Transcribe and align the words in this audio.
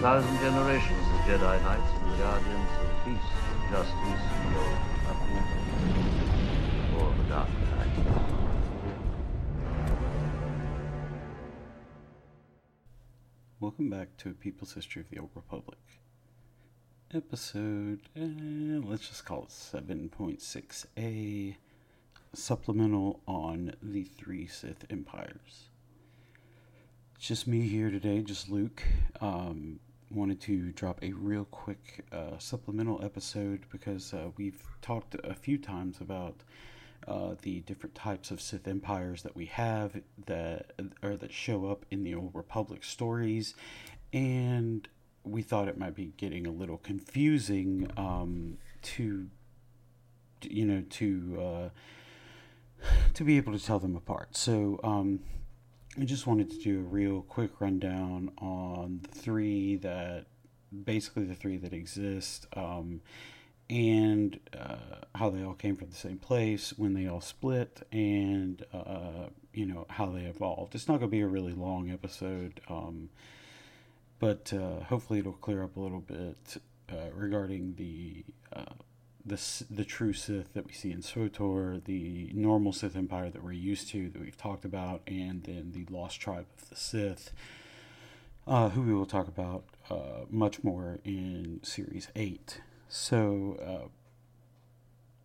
thousand 0.00 0.38
generations 0.38 1.06
of 1.12 1.20
Jedi 1.26 1.62
Knights 1.62 1.90
and 1.92 2.18
Guardians 2.18 2.70
of 2.80 2.88
Peace, 3.04 3.30
Justice, 3.70 4.24
Evil, 4.46 4.72
Uplift, 5.10 5.52
or 6.96 7.08
the 7.18 7.24
Dark 7.28 7.50
Side. 7.68 7.92
Welcome 13.60 13.90
back 13.90 14.16
to 14.16 14.32
People's 14.32 14.72
History 14.72 15.02
of 15.02 15.10
the 15.10 15.18
Old 15.18 15.32
Republic. 15.34 15.78
Episode, 17.12 18.00
eh, 18.16 18.80
let's 18.82 19.06
just 19.06 19.26
call 19.26 19.42
it 19.42 19.50
7.6a 19.50 21.56
Supplemental 22.32 23.20
on 23.28 23.74
the 23.82 24.04
Three 24.04 24.46
Sith 24.46 24.86
Empires. 24.88 25.68
Just 27.18 27.46
me 27.46 27.68
here 27.68 27.90
today, 27.90 28.22
just 28.22 28.48
Luke. 28.48 28.82
Um, 29.20 29.78
wanted 30.10 30.40
to 30.40 30.72
drop 30.72 31.02
a 31.02 31.12
real 31.12 31.44
quick 31.44 32.04
uh, 32.12 32.38
supplemental 32.38 33.00
episode 33.04 33.64
because 33.70 34.12
uh, 34.12 34.30
we've 34.36 34.62
talked 34.82 35.14
a 35.22 35.34
few 35.34 35.56
times 35.56 36.00
about 36.00 36.42
uh, 37.06 37.34
the 37.42 37.60
different 37.60 37.94
types 37.94 38.30
of 38.30 38.40
Sith 38.40 38.66
empires 38.66 39.22
that 39.22 39.34
we 39.34 39.46
have 39.46 40.00
that 40.26 40.72
or 41.02 41.16
that 41.16 41.32
show 41.32 41.66
up 41.70 41.86
in 41.90 42.02
the 42.02 42.14
Old 42.14 42.34
Republic 42.34 42.84
stories, 42.84 43.54
and 44.12 44.88
we 45.24 45.42
thought 45.42 45.68
it 45.68 45.78
might 45.78 45.94
be 45.94 46.12
getting 46.16 46.46
a 46.46 46.50
little 46.50 46.78
confusing 46.78 47.90
um, 47.96 48.58
to 48.82 49.28
you 50.42 50.64
know 50.64 50.82
to 50.90 51.38
uh, 51.40 51.68
to 53.14 53.24
be 53.24 53.36
able 53.36 53.52
to 53.52 53.64
tell 53.64 53.78
them 53.78 53.96
apart. 53.96 54.36
So 54.36 54.80
um, 54.84 55.20
I 55.98 56.04
just 56.04 56.26
wanted 56.26 56.50
to 56.50 56.58
do 56.58 56.78
a 56.80 56.82
real 56.82 57.22
quick 57.22 57.60
rundown 57.60 58.30
on 58.38 59.00
the 59.02 59.18
three 59.18 59.76
that 59.76 60.26
basically 60.84 61.24
the 61.24 61.34
three 61.34 61.56
that 61.56 61.72
exist 61.72 62.46
um, 62.54 63.00
and 63.68 64.38
uh, 64.56 64.76
how 65.14 65.30
they 65.30 65.42
all 65.42 65.54
came 65.54 65.76
from 65.76 65.90
the 65.90 65.96
same 65.96 66.18
place, 66.18 66.74
when 66.76 66.94
they 66.94 67.06
all 67.06 67.20
split, 67.20 67.86
and 67.92 68.64
uh, 68.72 69.28
you 69.52 69.66
know 69.66 69.86
how 69.88 70.06
they 70.06 70.22
evolved. 70.22 70.74
It's 70.74 70.88
not 70.88 70.98
going 70.98 71.10
to 71.10 71.16
be 71.16 71.20
a 71.20 71.26
really 71.26 71.52
long 71.52 71.90
episode, 71.90 72.60
um, 72.68 73.10
but 74.18 74.52
uh, 74.52 74.84
hopefully 74.84 75.20
it'll 75.20 75.32
clear 75.32 75.62
up 75.62 75.76
a 75.76 75.80
little 75.80 76.00
bit 76.00 76.56
uh, 76.90 77.10
regarding 77.14 77.74
the 77.76 78.24
uh, 78.52 78.74
the 79.24 79.64
the 79.70 79.84
true 79.84 80.12
Sith 80.12 80.52
that 80.54 80.66
we 80.66 80.72
see 80.72 80.90
in 80.92 81.00
SWTOR, 81.00 81.84
the 81.84 82.30
normal 82.34 82.72
Sith 82.72 82.96
Empire 82.96 83.30
that 83.30 83.42
we're 83.42 83.52
used 83.52 83.88
to, 83.90 84.08
that 84.10 84.20
we've 84.20 84.36
talked 84.36 84.64
about, 84.64 85.02
and 85.06 85.42
then 85.44 85.72
the 85.72 85.86
Lost 85.92 86.20
Tribe 86.20 86.46
of 86.56 86.68
the 86.68 86.76
Sith, 86.76 87.32
uh, 88.46 88.70
who 88.70 88.82
we 88.82 88.94
will 88.94 89.06
talk 89.06 89.28
about 89.28 89.64
uh, 89.90 90.24
much 90.28 90.62
more 90.64 90.98
in 91.04 91.60
Series 91.62 92.08
Eight. 92.16 92.60
So 92.88 93.56
uh, 93.64 93.88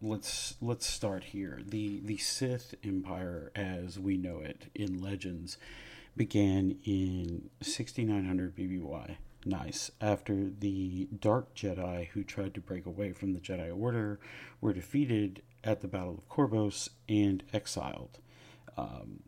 let's 0.01 0.55
let's 0.61 0.85
start 0.85 1.25
here. 1.25 1.59
the 1.65 2.01
The 2.03 2.17
Sith 2.17 2.75
Empire, 2.83 3.51
as 3.55 3.99
we 3.99 4.17
know 4.17 4.39
it 4.39 4.67
in 4.75 5.01
Legends, 5.01 5.57
began 6.15 6.77
in 6.85 7.49
6900 7.61 8.55
BBY 8.55 9.15
nice. 9.45 9.91
After 10.01 10.49
the 10.49 11.07
Dark 11.19 11.55
Jedi 11.55 12.07
who 12.09 12.23
tried 12.23 12.53
to 12.55 12.61
break 12.61 12.85
away 12.85 13.13
from 13.13 13.33
the 13.33 13.39
Jedi 13.39 13.75
Order 13.75 14.19
were 14.61 14.73
defeated 14.73 15.41
at 15.63 15.81
the 15.81 15.87
Battle 15.87 16.13
of 16.13 16.29
Corbos 16.29 16.89
and 17.07 17.43
exiled, 17.53 18.19
um, 18.77 19.23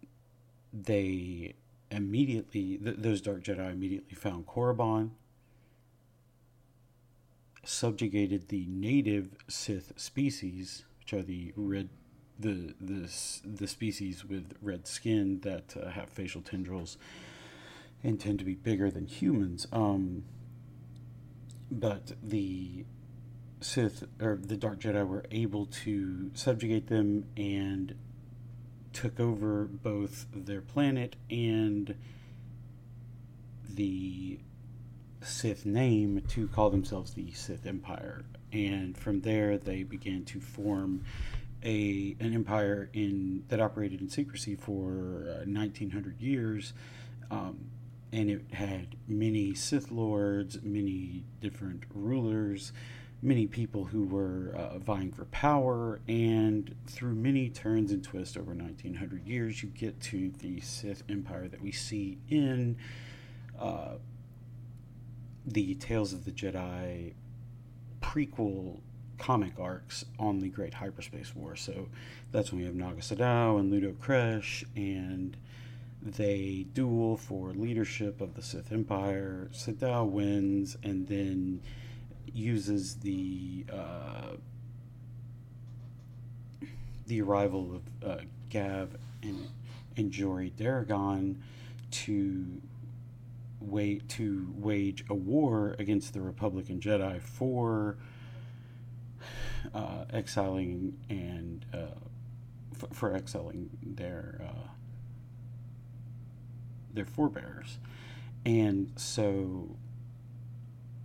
they 0.73 1.55
immediately, 1.91 2.77
th- 2.77 2.97
those 2.97 3.21
Dark 3.21 3.43
Jedi 3.43 3.71
immediately 3.71 4.15
found 4.15 4.47
Korriban, 4.47 5.11
subjugated 7.63 8.47
the 8.49 8.65
native 8.67 9.35
Sith 9.47 9.93
species, 9.97 10.85
which 10.99 11.13
are 11.13 11.23
the 11.23 11.53
red. 11.55 11.89
The, 12.39 12.75
the 12.80 13.11
the 13.43 13.67
species 13.67 14.23
with 14.23 14.53
red 14.61 14.86
skin 14.86 15.39
that 15.39 15.75
uh, 15.75 15.89
have 15.89 16.08
facial 16.08 16.42
tendrils 16.43 16.99
and 18.03 18.19
tend 18.19 18.39
to 18.39 18.45
be 18.45 18.55
bigger 18.55 18.89
than 18.89 19.05
humans. 19.05 19.67
Um, 19.71 20.23
but 21.69 22.13
the 22.23 22.85
Sith 23.59 24.03
or 24.21 24.39
the 24.41 24.55
Dark 24.55 24.80
Jedi 24.80 25.05
were 25.05 25.25
able 25.31 25.65
to 25.65 26.31
subjugate 26.33 26.87
them 26.87 27.25
and 27.36 27.95
took 28.93 29.19
over 29.19 29.65
both 29.65 30.25
their 30.33 30.61
planet 30.61 31.15
and 31.30 31.95
the 33.69 34.39
Sith 35.21 35.65
name 35.65 36.21
to 36.30 36.47
call 36.47 36.69
themselves 36.69 37.13
the 37.13 37.31
Sith 37.31 37.65
Empire. 37.65 38.23
And 38.53 38.97
from 38.97 39.21
there, 39.21 39.57
they 39.57 39.83
began 39.83 40.23
to 40.25 40.39
form 40.39 41.03
a 41.63 42.15
an 42.19 42.33
empire 42.33 42.89
in 42.93 43.43
that 43.49 43.59
operated 43.59 43.99
in 43.99 44.09
secrecy 44.09 44.55
for 44.55 45.25
uh, 45.27 45.45
1900 45.45 46.21
years. 46.21 46.73
Um, 47.30 47.65
and 48.11 48.29
it 48.29 48.41
had 48.53 48.95
many 49.07 49.53
Sith 49.53 49.91
lords, 49.91 50.59
many 50.63 51.23
different 51.41 51.83
rulers, 51.93 52.71
many 53.21 53.47
people 53.47 53.85
who 53.85 54.03
were 54.03 54.53
uh, 54.55 54.77
vying 54.79 55.11
for 55.11 55.25
power, 55.25 55.99
and 56.07 56.75
through 56.85 57.15
many 57.15 57.49
turns 57.49 57.91
and 57.91 58.03
twists 58.03 58.37
over 58.37 58.53
1900 58.53 59.27
years, 59.27 59.61
you 59.63 59.69
get 59.69 59.99
to 59.99 60.31
the 60.39 60.59
Sith 60.61 61.03
Empire 61.09 61.47
that 61.47 61.61
we 61.61 61.71
see 61.71 62.17
in 62.29 62.77
uh, 63.59 63.95
the 65.45 65.75
Tales 65.75 66.13
of 66.13 66.25
the 66.25 66.31
Jedi 66.31 67.13
prequel 68.01 68.79
comic 69.17 69.59
arcs 69.59 70.05
on 70.19 70.39
the 70.39 70.49
Great 70.49 70.75
Hyperspace 70.75 71.35
War. 71.35 71.55
So 71.55 71.89
that's 72.31 72.51
when 72.51 72.61
we 72.61 72.65
have 72.65 72.75
Naga 72.75 73.01
Sadow 73.01 73.57
and 73.59 73.71
Ludo 73.71 73.93
Kresh 73.93 74.63
and 74.75 75.35
they 76.02 76.65
duel 76.73 77.17
for 77.17 77.52
leadership 77.52 78.21
of 78.21 78.35
the 78.35 78.41
Sith 78.41 78.71
Empire. 78.71 79.49
Sadow 79.52 80.09
wins 80.09 80.77
and 80.83 81.08
then 81.08 81.61
uses 82.33 82.95
the 82.95 83.65
uh, 83.71 84.36
the 87.07 87.21
arrival 87.21 87.81
of 88.03 88.09
uh, 88.09 88.21
Gav 88.49 88.95
and, 89.23 89.47
and 89.95 90.11
Jori 90.11 90.52
Daragon 90.52 91.37
to 91.89 92.61
wait 93.59 94.07
to 94.09 94.53
wage 94.55 95.03
a 95.09 95.15
war 95.15 95.75
against 95.80 96.13
the 96.13 96.21
Republican 96.21 96.80
Jedi 96.80 97.21
for 97.21 97.97
uh, 99.73 100.05
exiling 100.11 100.97
and 101.09 101.65
uh, 101.73 101.97
f- 102.73 102.89
for 102.91 103.15
exiling 103.15 103.69
their 103.81 104.41
uh, 104.43 104.67
their 106.97 107.05
forebears. 107.05 107.80
And 108.45 108.91
so 108.95 109.75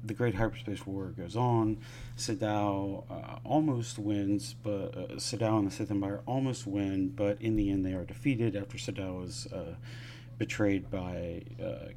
the 0.05 0.15
Great 0.15 0.35
Hyperspace 0.35 0.87
War 0.87 1.07
goes 1.17 1.37
on. 1.37 1.79
Sadow 2.17 3.05
uh, 3.11 3.39
almost 3.45 3.99
wins, 3.99 4.55
but 4.63 4.97
uh, 4.97 5.19
Sadow 5.19 5.59
and 5.59 5.67
the 5.67 5.71
Sith 5.71 5.91
Empire 5.91 6.23
almost 6.27 6.67
win, 6.67 7.11
but 7.11 7.41
in 7.41 7.57
the 7.57 7.71
end 7.71 7.87
they 7.87 7.93
are 7.93 8.05
defeated 8.05 8.57
after 8.57 8.79
Sadow 8.79 9.21
was 9.21 9.47
uh, 9.53 9.75
betrayed 10.39 10.91
by 10.91 11.43
uh, 11.63 11.91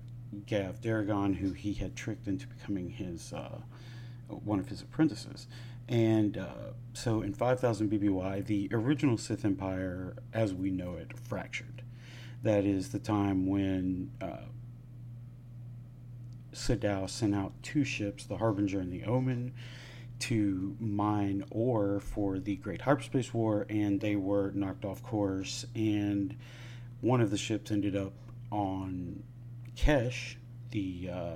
Gav 0.45 0.81
Daragon, 0.81 1.37
who 1.37 1.51
he 1.51 1.73
had 1.73 1.95
tricked 1.95 2.27
into 2.27 2.47
becoming 2.47 2.89
his 2.89 3.33
uh, 3.33 3.59
one 4.27 4.59
of 4.59 4.67
his 4.69 4.81
apprentices. 4.81 5.47
And 5.87 6.37
uh, 6.37 6.73
so 6.93 7.21
in 7.21 7.33
5000 7.33 7.91
BBY, 7.91 8.45
the 8.45 8.69
original 8.71 9.17
Sith 9.17 9.45
Empire, 9.45 10.15
as 10.33 10.53
we 10.53 10.71
know 10.71 10.95
it, 10.95 11.17
fractured. 11.17 11.83
That 12.45 12.63
is 12.63 12.89
the 12.89 12.99
time 12.99 13.47
when 13.47 14.11
uh, 14.21 14.45
sent 16.53 16.85
out 16.85 17.53
two 17.63 17.83
ships, 17.83 18.23
the 18.23 18.37
Harbinger 18.37 18.79
and 18.79 18.93
the 18.93 19.03
Omen, 19.03 19.51
to 20.19 20.77
mine 20.79 21.43
ore 21.49 21.99
for 21.99 22.37
the 22.37 22.55
Great 22.57 22.81
Hyperspace 22.81 23.33
War, 23.33 23.65
and 23.67 23.99
they 23.99 24.15
were 24.15 24.51
knocked 24.51 24.85
off 24.85 25.01
course. 25.01 25.65
And 25.73 26.37
one 27.01 27.19
of 27.19 27.31
the 27.31 27.37
ships 27.37 27.71
ended 27.71 27.95
up 27.95 28.13
on 28.51 29.23
Kesh, 29.75 30.35
the 30.69 31.09
uh, 31.11 31.35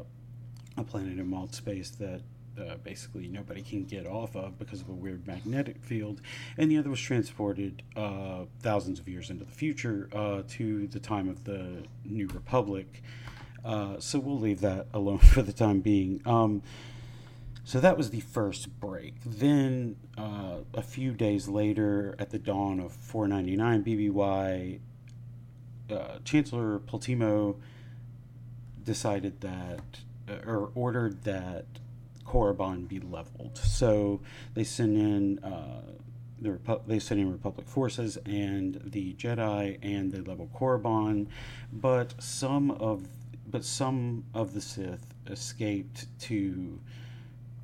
a 0.77 0.83
planet 0.83 1.17
in 1.17 1.27
Maud 1.27 1.55
space 1.55 1.89
that 1.89 2.21
uh, 2.59 2.77
basically 2.83 3.27
nobody 3.27 3.61
can 3.61 3.83
get 3.83 4.05
off 4.05 4.35
of 4.35 4.57
because 4.57 4.81
of 4.81 4.89
a 4.89 4.93
weird 4.93 5.25
magnetic 5.27 5.83
field, 5.83 6.21
and 6.57 6.69
the 6.69 6.77
other 6.77 6.89
was 6.89 6.99
transported 6.99 7.83
uh, 7.95 8.45
thousands 8.61 8.99
of 8.99 9.07
years 9.07 9.29
into 9.29 9.45
the 9.45 9.51
future 9.51 10.09
uh, 10.13 10.43
to 10.47 10.87
the 10.87 10.99
time 10.99 11.29
of 11.29 11.43
the 11.45 11.83
New 12.05 12.27
Republic. 12.27 13.01
Uh, 13.63 13.99
so 13.99 14.19
we'll 14.19 14.39
leave 14.39 14.61
that 14.61 14.87
alone 14.93 15.19
for 15.19 15.41
the 15.41 15.53
time 15.53 15.79
being. 15.79 16.21
Um, 16.25 16.61
so 17.63 17.79
that 17.79 17.97
was 17.97 18.09
the 18.09 18.21
first 18.21 18.79
break. 18.79 19.15
Then 19.23 19.95
uh, 20.17 20.59
a 20.73 20.81
few 20.81 21.13
days 21.13 21.47
later, 21.47 22.15
at 22.17 22.31
the 22.31 22.39
dawn 22.39 22.79
of 22.79 22.91
499 22.91 23.83
BBY, 23.83 24.79
uh, 25.91 26.19
Chancellor 26.23 26.79
Pultimo 26.79 27.57
decided 28.83 29.41
that 29.41 29.81
or 30.45 30.71
ordered 30.75 31.23
that 31.23 31.65
Korriban 32.29 32.87
be 32.87 32.99
leveled. 32.99 33.57
So 33.57 34.21
they 34.53 34.63
send 34.63 34.97
in 34.97 35.39
uh, 35.39 35.81
the 36.39 36.51
Repu- 36.51 36.85
they 36.85 36.99
send 36.99 37.19
in 37.19 37.31
Republic 37.31 37.67
forces 37.67 38.17
and 38.25 38.79
the 38.85 39.13
Jedi, 39.15 39.79
and 39.81 40.11
they 40.11 40.19
level 40.19 40.49
Korriban. 40.55 41.27
But 41.73 42.21
some 42.21 42.71
of 42.71 43.07
but 43.49 43.65
some 43.65 44.25
of 44.33 44.53
the 44.53 44.61
Sith 44.61 45.13
escaped 45.27 46.05
to 46.21 46.79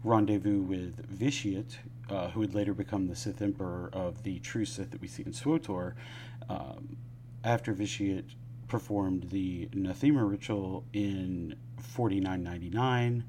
rendezvous 0.03 0.61
with 0.61 1.05
Vitiate, 1.07 1.79
uh, 2.09 2.29
who 2.29 2.39
would 2.39 2.55
later 2.55 2.73
become 2.73 3.07
the 3.07 3.15
Sith 3.15 3.41
Emperor 3.41 3.89
of 3.93 4.23
the 4.23 4.39
true 4.39 4.65
Sith 4.65 4.91
that 4.91 5.01
we 5.01 5.07
see 5.07 5.23
in 5.23 5.31
SWTOR. 5.31 5.93
Um, 6.49 6.97
after 7.43 7.73
Vitiate 7.73 8.31
performed 8.67 9.29
the 9.29 9.67
Nathema 9.67 10.27
ritual 10.27 10.83
in 10.93 11.55
4999 11.79 13.23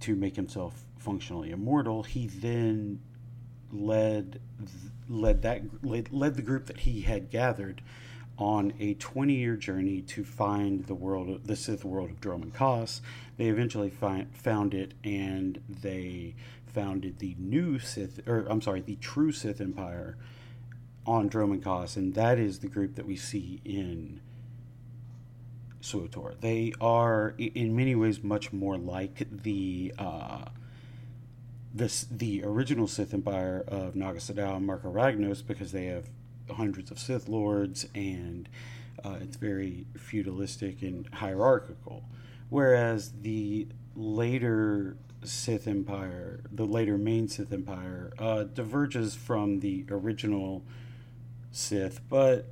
to 0.00 0.16
make 0.16 0.36
himself 0.36 0.84
functionally 0.98 1.50
immortal, 1.50 2.02
he 2.02 2.26
then 2.26 3.00
led 3.72 4.40
led 5.08 5.42
that 5.42 5.62
led, 5.82 6.12
led 6.12 6.36
the 6.36 6.42
group 6.42 6.66
that 6.66 6.78
he 6.78 7.02
had 7.02 7.30
gathered 7.30 7.82
on 8.38 8.72
a 8.80 8.94
20 8.94 9.34
year 9.34 9.56
journey 9.56 10.00
to 10.00 10.24
find 10.24 10.86
the 10.86 10.94
world 10.94 11.42
the 11.44 11.56
Sith 11.56 11.84
world 11.84 12.10
of 12.10 12.20
Dromund 12.20 12.54
Kaas. 12.54 13.02
They 13.36 13.46
eventually 13.46 13.90
find, 13.90 14.34
found 14.34 14.74
it 14.74 14.94
and 15.04 15.60
they 15.68 16.34
founded 16.66 17.18
the 17.18 17.36
new 17.38 17.78
Sith 17.78 18.26
or 18.26 18.46
I'm 18.48 18.62
sorry, 18.62 18.80
the 18.80 18.96
true 18.96 19.32
Sith 19.32 19.60
Empire 19.60 20.16
on 21.06 21.28
Dromund 21.28 21.62
Kaas 21.62 21.96
and 21.96 22.14
that 22.14 22.38
is 22.38 22.60
the 22.60 22.68
group 22.68 22.94
that 22.94 23.06
we 23.06 23.16
see 23.16 23.60
in 23.64 24.20
SWTOR. 25.80 26.40
They 26.40 26.72
are 26.80 27.34
in 27.38 27.74
many 27.74 27.94
ways 27.94 28.22
much 28.22 28.52
more 28.52 28.76
like 28.76 29.26
the 29.30 29.94
uh, 29.98 30.44
this 31.72 32.06
the 32.10 32.42
original 32.44 32.86
Sith 32.86 33.14
Empire 33.14 33.64
of 33.68 33.94
Naga 33.94 34.18
Sadow 34.18 34.56
and 34.56 34.68
Marka 34.68 34.92
Ragnos 34.92 35.46
because 35.46 35.72
they 35.72 35.86
have 35.86 36.06
hundreds 36.50 36.90
of 36.90 36.98
Sith 36.98 37.28
lords 37.28 37.86
and 37.94 38.48
uh, 39.04 39.16
it's 39.20 39.36
very 39.36 39.86
feudalistic 39.96 40.82
and 40.82 41.08
hierarchical. 41.14 42.04
Whereas 42.48 43.12
the 43.20 43.68
later 43.94 44.96
Sith 45.22 45.68
Empire, 45.68 46.40
the 46.50 46.64
later 46.64 46.98
main 46.98 47.28
Sith 47.28 47.52
Empire, 47.52 48.12
uh, 48.18 48.44
diverges 48.44 49.14
from 49.14 49.60
the 49.60 49.84
original 49.90 50.64
Sith, 51.52 52.00
but 52.08 52.46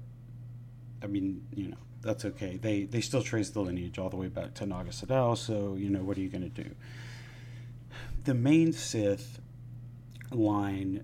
I 1.02 1.06
mean, 1.06 1.46
you 1.54 1.68
know, 1.68 1.76
that's 2.02 2.24
okay. 2.24 2.58
They 2.60 2.84
they 2.84 3.00
still 3.00 3.22
trace 3.22 3.50
the 3.50 3.60
lineage 3.60 3.98
all 3.98 4.08
the 4.08 4.16
way 4.16 4.28
back 4.28 4.54
to 4.54 4.66
Naga 4.66 4.90
Sadow, 4.90 5.36
so 5.36 5.74
you 5.74 5.90
know, 5.90 6.02
what 6.02 6.16
are 6.16 6.20
you 6.20 6.28
going 6.28 6.50
to 6.50 6.62
do? 6.62 6.74
the 8.28 8.34
main 8.34 8.74
Sith 8.74 9.40
line 10.30 11.02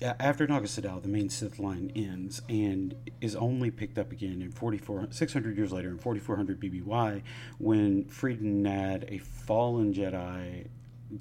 after 0.00 0.46
Naga 0.46 0.66
Sadow, 0.66 1.02
the 1.02 1.08
main 1.08 1.28
Sith 1.28 1.58
line 1.58 1.92
ends 1.94 2.40
and 2.48 2.94
is 3.20 3.36
only 3.36 3.70
picked 3.70 3.98
up 3.98 4.10
again 4.10 4.40
in 4.40 4.50
44 4.50 5.08
600 5.10 5.54
years 5.54 5.70
later 5.70 5.90
in 5.90 5.98
4400 5.98 6.58
BBY 6.58 7.22
when 7.58 8.04
Freedon 8.04 8.62
Nad, 8.62 9.04
a 9.08 9.18
fallen 9.18 9.92
Jedi, 9.92 10.68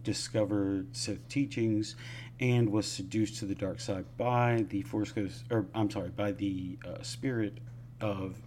discovered 0.03 0.95
Sith 0.95 1.27
teachings 1.27 1.97
and 2.39 2.69
was 2.69 2.89
seduced 2.89 3.39
to 3.39 3.45
the 3.45 3.55
dark 3.55 3.81
side 3.81 4.05
by 4.17 4.65
the 4.69 4.83
Force 4.83 5.11
Ghost, 5.11 5.43
or 5.51 5.65
I'm 5.75 5.91
sorry, 5.91 6.11
by 6.11 6.31
the 6.31 6.77
uh, 6.87 7.03
spirit 7.03 7.57
of 7.99 8.37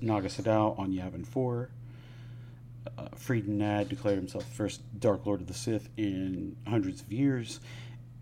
Naga 0.00 0.28
Sadow 0.28 0.78
on 0.78 0.92
Yavin 0.92 1.26
4 1.26 1.70
uh, 2.98 3.08
Freedon 3.16 3.58
Nad 3.58 3.88
declared 3.88 4.18
himself 4.18 4.44
first 4.44 4.82
Dark 4.98 5.26
Lord 5.26 5.40
of 5.40 5.46
the 5.46 5.54
Sith 5.54 5.88
in 5.96 6.56
hundreds 6.66 7.02
of 7.02 7.12
years, 7.12 7.60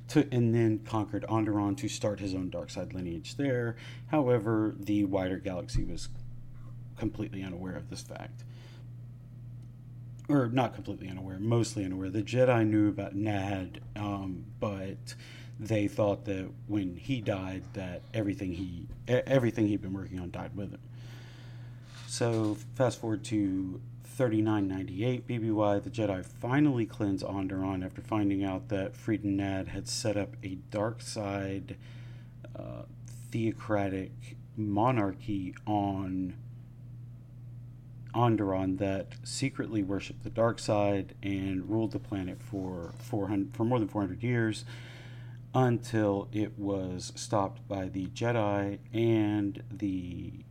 to, 0.09 0.27
and 0.33 0.55
then 0.55 0.81
conquered 0.81 1.25
Onderon 1.29 1.77
to 1.79 1.89
start 1.89 2.21
his 2.21 2.35
own 2.35 2.51
dark 2.51 2.71
side 2.71 2.93
lineage 2.95 3.37
there. 3.37 3.77
However, 4.09 4.75
the 4.79 5.05
wider 5.05 5.39
galaxy 5.39 5.85
was 5.85 6.09
completely 6.97 7.43
unaware 7.43 7.77
of 7.77 7.91
this 7.91 8.03
fact. 8.03 8.45
Or 10.29 10.49
not 10.49 10.75
completely 10.75 11.09
unaware, 11.09 11.39
mostly 11.39 11.85
unaware. 11.85 12.11
The 12.11 12.23
Jedi 12.23 12.67
knew 12.67 12.89
about 12.89 13.15
Nad, 13.15 13.81
um, 13.97 14.45
but 14.61 15.15
they 15.59 15.89
thought 15.89 16.25
that 16.27 16.49
when 16.69 16.97
he 16.97 17.21
died, 17.21 17.65
that 17.75 18.03
everything 18.15 18.53
he 18.53 18.87
everything 19.07 19.67
he'd 19.67 19.83
been 19.83 19.93
working 19.93 20.21
on 20.21 20.31
died 20.31 20.57
with 20.57 20.71
him. 20.71 20.81
So 22.13 22.59
fast 22.75 23.01
forward 23.01 23.25
to 23.25 23.81
3998 24.05 25.27
BBY, 25.27 25.83
the 25.83 25.89
Jedi 25.89 26.23
finally 26.23 26.85
cleanse 26.85 27.23
Onderon 27.23 27.83
after 27.83 28.03
finding 28.03 28.45
out 28.45 28.69
that 28.69 28.95
Freedon 28.95 29.35
Nad 29.37 29.69
had 29.69 29.89
set 29.89 30.19
up 30.19 30.37
a 30.45 30.57
dark 30.71 31.01
side 31.01 31.79
uh, 32.55 32.83
theocratic 33.31 34.37
monarchy 34.59 35.55
on 35.67 36.35
Onderon 38.15 38.77
that 38.77 39.15
secretly 39.25 39.83
worshipped 39.83 40.23
the 40.23 40.29
dark 40.29 40.59
side 40.59 41.15
and 41.23 41.67
ruled 41.71 41.93
the 41.93 41.99
planet 41.99 42.43
for 42.43 42.93
400 42.99 43.57
for 43.57 43.65
more 43.65 43.79
than 43.79 43.89
400 43.89 44.23
years 44.23 44.67
until 45.55 46.29
it 46.31 46.59
was 46.59 47.15
stopped 47.15 47.67
by 47.67 47.89
the 47.89 48.09
Jedi 48.09 48.81
and 48.93 49.63
the 49.71 50.45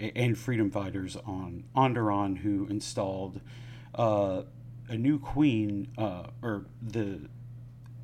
and 0.00 0.36
freedom 0.38 0.70
fighters 0.70 1.16
on 1.26 1.64
Onderon 1.76 2.38
who 2.38 2.66
installed 2.66 3.40
uh, 3.94 4.42
a 4.88 4.96
new 4.96 5.18
queen, 5.18 5.88
uh, 5.98 6.24
or 6.42 6.66
the 6.82 7.28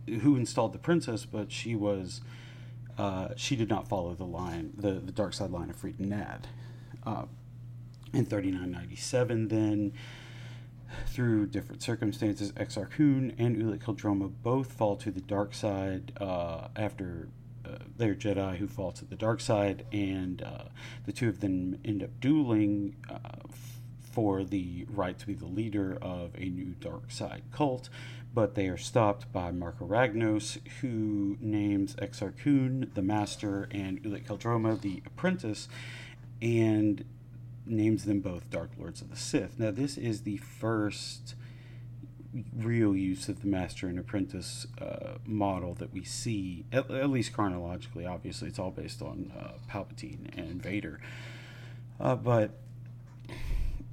who 0.07 0.37
installed 0.37 0.73
the 0.73 0.79
princess, 0.79 1.25
but 1.25 1.51
she 1.51 1.75
was 1.75 2.21
uh, 2.99 3.29
she 3.37 3.57
did 3.57 3.69
not 3.69 3.89
follow 3.89 4.15
the 4.15 4.25
line, 4.25 4.73
the 4.77 4.93
the 4.93 5.13
dark 5.13 5.33
side 5.33 5.51
line 5.51 5.71
of 5.71 5.77
Freedon 5.77 6.09
Nad. 6.09 6.49
Uh, 7.05 7.25
in 8.13 8.25
3997, 8.25 9.49
then 9.49 9.93
through 11.07 11.47
different 11.47 11.83
circumstances, 11.83 12.53
Exar 12.53 12.91
Kun 12.91 13.35
and 13.37 13.57
Ulic 13.57 13.81
Qel-Droma 13.81 14.33
both 14.43 14.73
fall 14.73 14.97
to 14.97 15.11
the 15.11 15.21
dark 15.21 15.55
side 15.55 16.13
uh, 16.21 16.69
after 16.77 17.29
they're 17.97 18.15
Jedi 18.15 18.57
who 18.57 18.69
fall 18.69 18.93
to 18.93 19.05
the 19.05 19.17
dark 19.17 19.41
side, 19.41 19.85
and 19.93 20.43
uh, 20.43 20.65
the 21.05 21.13
two 21.13 21.29
of 21.29 21.41
them 21.41 21.79
end 21.85 22.03
up 22.03 22.11
dueling 22.21 22.97
uh, 23.09 23.19
for 24.01 24.45
the 24.45 24.87
right 24.89 25.19
to 25.19 25.27
be 25.27 25.35
the 25.35 25.47
leader 25.47 25.99
of 26.01 26.35
a 26.37 26.47
new 26.49 26.75
dark 26.81 27.11
side 27.11 27.43
cult. 27.53 27.89
But 28.33 28.55
they 28.55 28.69
are 28.69 28.77
stopped 28.77 29.33
by 29.33 29.51
Marka 29.51 29.81
Ragnos, 29.81 30.59
who 30.81 31.39
names 31.41 31.95
Exar 31.97 32.33
Kun 32.37 32.91
the 32.95 33.03
master 33.03 33.69
and 33.71 34.03
Ulic 34.03 34.27
Qel-Droma 34.27 34.81
the 34.81 35.03
apprentice, 35.07 35.69
and 36.43 37.05
names 37.65 38.05
them 38.05 38.21
both 38.21 38.51
Dark 38.51 38.71
Lords 38.79 39.01
of 39.01 39.11
the 39.11 39.17
Sith. 39.17 39.59
Now, 39.59 39.71
this 39.71 39.97
is 39.97 40.23
the 40.23 40.37
first 40.37 41.35
real 42.57 42.97
use 42.97 43.29
of 43.29 43.43
the 43.43 43.47
master 43.47 43.89
and 43.89 43.99
apprentice 43.99 44.67
uh, 44.81 45.19
model 45.25 45.75
that 45.75 45.93
we 45.93 46.05
see, 46.05 46.65
at, 46.73 46.91
at, 46.91 47.11
least 47.11 47.33
chronologically. 47.33 48.07
Obviously, 48.07 48.49
it's 48.49 48.59
all 48.59 48.71
based 48.71 49.03
on 49.03 49.33
uh, 49.39 49.53
Palpatine 49.71 50.37
and 50.37 50.63
Vader, 50.63 51.01
uh, 52.01 52.17
but 52.17 52.51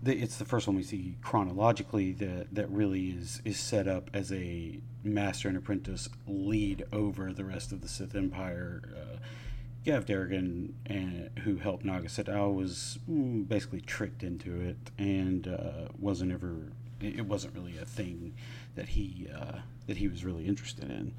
the, 0.02 0.18
it's 0.18 0.38
the 0.38 0.46
first 0.46 0.68
one 0.68 0.76
we 0.76 0.84
see 0.84 1.16
chronologically 1.22 2.12
that 2.14 2.48
that 2.54 2.70
really 2.70 3.10
is 3.10 3.42
is 3.46 3.58
set 3.58 3.88
up 3.88 4.10
as 4.14 4.32
a 4.32 4.80
master 5.04 5.48
and 5.48 5.58
apprentice 5.58 6.10
lead 6.28 6.86
over 6.92 7.32
the 7.32 7.46
rest 7.46 7.72
of 7.72 7.82
the 7.82 7.88
Sith 7.88 8.16
Empire. 8.16 8.82
Gav 9.84 10.06
Daragon, 10.06 10.72
and, 10.86 11.30
who 11.40 11.58
helped 11.58 11.84
Naga 11.84 12.08
Sadow, 12.08 12.54
was 12.54 13.00
mm, 13.10 13.46
basically 13.46 13.82
tricked 13.82 14.24
into 14.24 14.62
it 14.62 14.78
and 14.98 15.46
uh, 15.46 15.90
wasn't 16.00 16.32
ever 16.32 16.72
it 17.04 17.26
wasn't 17.26 17.56
really 17.56 17.78
a 17.78 17.86
thing 17.86 18.34
that 18.76 18.90
he 18.90 19.28
uh, 19.34 19.60
that 19.88 19.98
he 19.98 20.08
was 20.08 20.24
really 20.24 20.46
interested 20.46 20.90
in. 20.90 21.14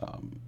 Um, 0.00 0.40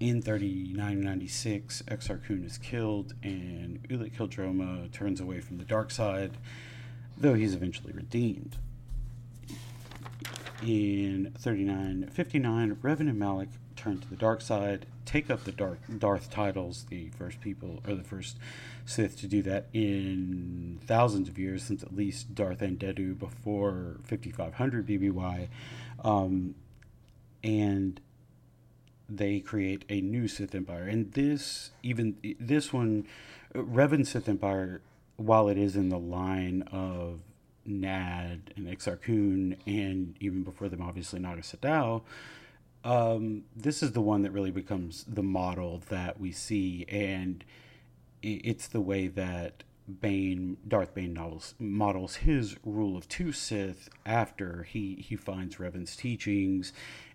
in 0.00 0.22
3996, 0.22 1.82
Exar 1.88 2.24
Kun 2.26 2.42
is 2.42 2.56
killed, 2.56 3.12
and 3.22 3.86
Ulic 3.88 4.16
Qel-Droma 4.16 4.90
turns 4.92 5.20
away 5.20 5.40
from 5.40 5.58
the 5.58 5.64
dark 5.64 5.90
side, 5.90 6.38
though 7.18 7.34
he's 7.34 7.54
eventually 7.54 7.92
redeemed. 7.92 8.56
In 10.62 11.34
3959, 11.38 12.76
Revan 12.76 13.00
and 13.00 13.18
Malak 13.18 13.48
turn 13.80 13.98
to 13.98 14.08
the 14.08 14.16
dark 14.16 14.42
side, 14.42 14.84
take 15.06 15.30
up 15.30 15.44
the 15.44 15.52
dark 15.52 15.78
Darth 15.98 16.30
titles, 16.30 16.84
the 16.90 17.08
first 17.10 17.40
people 17.40 17.80
or 17.88 17.94
the 17.94 18.04
first 18.04 18.36
Sith 18.84 19.18
to 19.20 19.26
do 19.26 19.42
that 19.42 19.66
in 19.72 20.80
thousands 20.86 21.28
of 21.28 21.38
years, 21.38 21.62
since 21.62 21.82
at 21.82 21.94
least 21.96 22.34
Darth 22.34 22.60
Andedu 22.60 23.18
before 23.18 23.96
5500 24.04 24.86
BBY, 24.86 25.48
um, 26.04 26.54
and 27.42 28.00
they 29.08 29.40
create 29.40 29.84
a 29.88 30.00
new 30.00 30.28
Sith 30.28 30.54
Empire. 30.54 30.84
And 30.84 31.12
this, 31.12 31.70
even 31.82 32.16
this 32.38 32.72
one, 32.72 33.06
Revan 33.54 34.06
Sith 34.06 34.28
Empire, 34.28 34.82
while 35.16 35.48
it 35.48 35.56
is 35.56 35.74
in 35.74 35.88
the 35.88 35.98
line 35.98 36.62
of 36.70 37.20
Nad 37.64 38.52
and 38.56 38.66
Exar 38.66 39.00
Kun, 39.00 39.56
and 39.66 40.16
even 40.20 40.42
before 40.42 40.68
them, 40.68 40.82
obviously 40.82 41.18
Naga 41.18 41.42
Sadow, 41.42 42.02
um, 42.84 43.44
this 43.54 43.82
is 43.82 43.92
the 43.92 44.00
one 44.00 44.22
that 44.22 44.30
really 44.30 44.50
becomes 44.50 45.04
the 45.04 45.22
model 45.22 45.82
that 45.88 46.18
we 46.18 46.32
see, 46.32 46.84
and 46.88 47.44
it's 48.22 48.68
the 48.68 48.80
way 48.80 49.06
that 49.08 49.64
Bane, 50.00 50.56
Darth 50.66 50.94
Bane 50.94 51.18
models 51.58 52.16
his 52.16 52.56
rule 52.64 52.96
of 52.96 53.08
two 53.08 53.32
Sith 53.32 53.88
after 54.06 54.62
he, 54.62 54.96
he 54.96 55.16
finds 55.16 55.56
Revan's 55.56 55.96
teachings, 55.96 56.72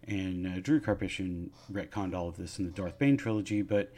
and 0.07 0.45
uh, 0.45 0.59
Drew 0.59 0.79
Karpyshyn 0.79 1.49
retconned 1.71 2.13
all 2.13 2.27
of 2.27 2.37
this 2.37 2.59
in 2.59 2.65
the 2.65 2.71
Darth 2.71 2.99
Bane 2.99 3.17
trilogy, 3.17 3.61
but 3.61 3.93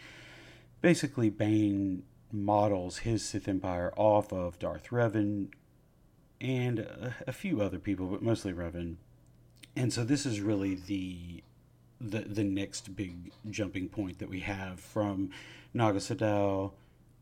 basically 0.81 1.29
Bane 1.29 2.03
models 2.31 2.99
his 2.99 3.23
Sith 3.23 3.47
Empire 3.47 3.93
off 3.95 4.31
of 4.31 4.59
Darth 4.59 4.89
Revan 4.89 5.47
and 6.39 6.79
a, 6.79 7.15
a 7.25 7.31
few 7.31 7.61
other 7.61 7.79
people, 7.79 8.07
but 8.07 8.21
mostly 8.21 8.53
Revan. 8.53 8.95
And 9.75 9.93
so 9.93 10.03
this 10.03 10.25
is 10.25 10.41
really 10.41 10.75
the 10.75 11.43
the 11.99 12.19
the 12.21 12.43
next 12.43 12.95
big 12.95 13.31
jumping 13.49 13.89
point 13.89 14.19
that 14.19 14.29
we 14.29 14.41
have 14.41 14.79
from 14.79 15.29
Naga 15.73 15.99
Sadow 15.99 16.73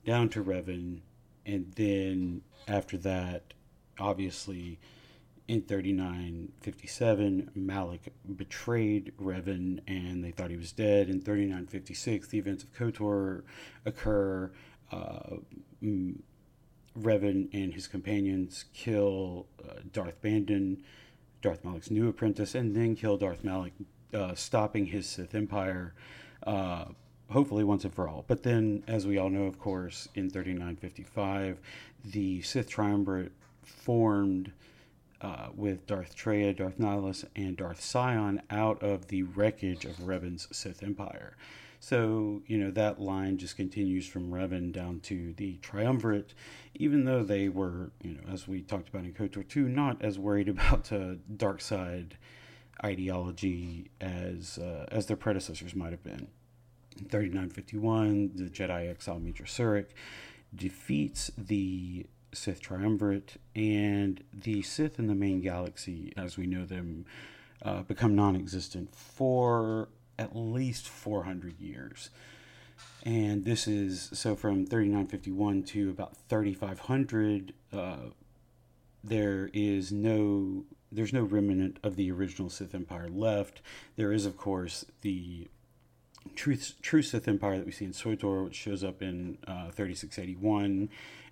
down 0.06 0.30
to 0.30 0.44
Revan, 0.44 1.00
and 1.46 1.72
then 1.76 2.42
after 2.68 2.98
that, 2.98 3.54
obviously, 4.00 4.80
in 5.48 5.62
3957, 5.62 7.52
Malak 7.56 8.14
betrayed 8.36 9.14
Revan 9.22 9.80
and 9.88 10.24
they 10.24 10.32
thought 10.32 10.50
he 10.50 10.58
was 10.58 10.72
dead. 10.72 11.10
In 11.10 11.22
3956, 11.22 12.28
the 12.28 12.38
events 12.38 12.64
of 12.64 12.74
KOTOR 12.74 13.44
occur. 13.86 14.52
Uh, 14.92 15.38
Revan 16.98 17.50
and 17.54 17.74
his 17.74 17.88
companions 17.88 18.66
kill 18.74 19.48
uh, 19.68 19.80
Darth 19.92 20.22
Bandon, 20.22 20.84
Darth 21.42 21.64
Malak's 21.64 21.92
new 21.92 22.08
apprentice, 22.08 22.56
and 22.56 22.76
then 22.76 22.96
kill 22.96 23.18
Darth 23.18 23.44
Malak, 23.44 23.74
uh, 24.16 24.34
stopping 24.34 24.88
his 24.88 25.08
Sith 25.08 25.36
Empire, 25.36 25.94
uh, 26.48 26.86
hopefully 27.30 27.64
once 27.64 27.84
and 27.84 27.94
for 27.94 28.08
all. 28.08 28.24
But 28.28 28.44
then, 28.44 28.84
as 28.88 29.06
we 29.06 29.18
all 29.18 29.30
know, 29.30 29.44
of 29.44 29.60
course, 29.60 30.08
in 30.16 30.30
3955, 30.30 31.60
the 32.06 32.42
Sith 32.42 32.70
Triumvirate 32.70 33.34
formed 33.64 34.52
uh, 35.22 35.48
with 35.56 35.86
Darth 35.88 36.16
Traya, 36.16 36.56
Darth 36.56 36.78
Nihilus, 36.78 37.26
and 37.36 37.58
Darth 37.58 37.84
Sion 37.84 38.42
out 38.50 38.82
of 38.82 39.08
the 39.08 39.24
wreckage 39.24 39.86
of 39.86 39.98
Revan's 39.98 40.48
Sith 40.56 40.84
Empire. 40.84 41.36
So, 41.80 42.42
you 42.48 42.58
know, 42.58 42.72
that 42.72 43.00
line 43.00 43.38
just 43.38 43.58
continues 43.58 44.08
from 44.08 44.32
Revan 44.32 44.72
down 44.72 45.02
to 45.02 45.34
the 45.34 45.58
Triumvirate, 45.58 46.34
even 46.74 47.06
though 47.06 47.24
they 47.24 47.48
were, 47.48 47.92
you 48.02 48.14
know, 48.14 48.32
as 48.32 48.48
we 48.48 48.62
talked 48.62 48.90
about 48.90 49.04
in 49.06 49.14
KOTOR 49.14 49.48
2, 49.48 49.68
not 49.68 50.02
as 50.02 50.18
worried 50.18 50.50
about 50.50 50.92
uh, 50.92 51.16
dark 51.38 51.62
side 51.62 52.18
ideology 52.84 53.90
as 54.02 54.58
uh, 54.58 54.86
as 54.92 55.06
their 55.06 55.18
predecessors 55.18 55.76
might 55.76 55.92
have 55.92 56.04
been. 56.04 56.28
In 56.98 57.06
3951, 57.06 58.32
the 58.36 58.44
Jedi 58.46 58.90
exile 58.90 59.20
Meetra 59.20 59.46
Surik 59.46 59.88
defeats 60.56 61.30
the 61.38 62.06
Sith 62.34 62.62
Triumvirate, 62.62 63.36
and 63.56 64.24
the 64.34 64.62
Sith 64.62 65.00
in 65.00 65.08
the 65.08 65.16
main 65.16 65.42
galaxy, 65.42 66.14
as 66.18 66.38
we 66.38 66.46
know 66.48 66.66
them, 66.66 67.06
uh, 67.62 67.82
become 67.82 68.16
non 68.16 68.36
existent 68.36 68.94
for 68.94 69.90
at 70.18 70.36
least 70.36 70.88
400 70.88 71.60
years. 71.60 72.10
And 73.04 73.46
this 73.46 73.68
is 73.68 74.10
so 74.14 74.36
from 74.36 74.66
3951 74.66 75.64
to 75.64 75.90
about 75.90 76.18
3500. 76.30 77.54
Uh, 77.72 77.98
there 79.08 79.50
is 79.54 79.92
no 79.92 80.66
there's 80.92 81.14
no 81.14 81.24
remnant 81.24 81.78
of 81.84 81.96
the 81.96 82.12
original 82.12 82.50
Sith 82.50 82.74
Empire 82.74 83.10
left. 83.10 83.62
There 83.98 84.14
is, 84.14 84.26
of 84.26 84.38
course, 84.38 84.86
the 85.02 85.48
true, 86.36 86.58
true 86.82 87.02
Sith 87.02 87.28
Empire 87.28 87.58
that 87.58 87.66
we 87.66 87.72
see 87.72 87.86
in 87.86 87.92
SWTOR, 87.92 88.46
which 88.46 88.56
shows 88.56 88.84
up 88.84 89.02
in 89.02 89.38
uh, 89.46 89.72
3681 89.72 90.90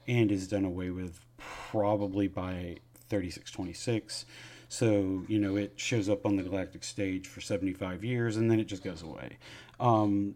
and 0.08 0.32
is 0.32 0.48
done 0.48 0.66
away 0.66 0.90
with 0.90 1.22
probably 1.38 2.28
by 2.28 2.78
3626. 3.10 4.26
So, 4.68 5.24
you 5.28 5.40
know, 5.40 5.56
it 5.56 5.74
shows 5.76 6.10
up 6.10 6.26
on 6.26 6.36
the 6.36 6.44
galactic 6.44 6.84
stage 6.84 7.28
for 7.28 7.42
75 7.42 8.04
years 8.04 8.38
and 8.38 8.52
then 8.52 8.60
it 8.60 8.66
just 8.66 8.84
goes 8.84 9.02
away. 9.02 9.38
Um, 9.80 10.36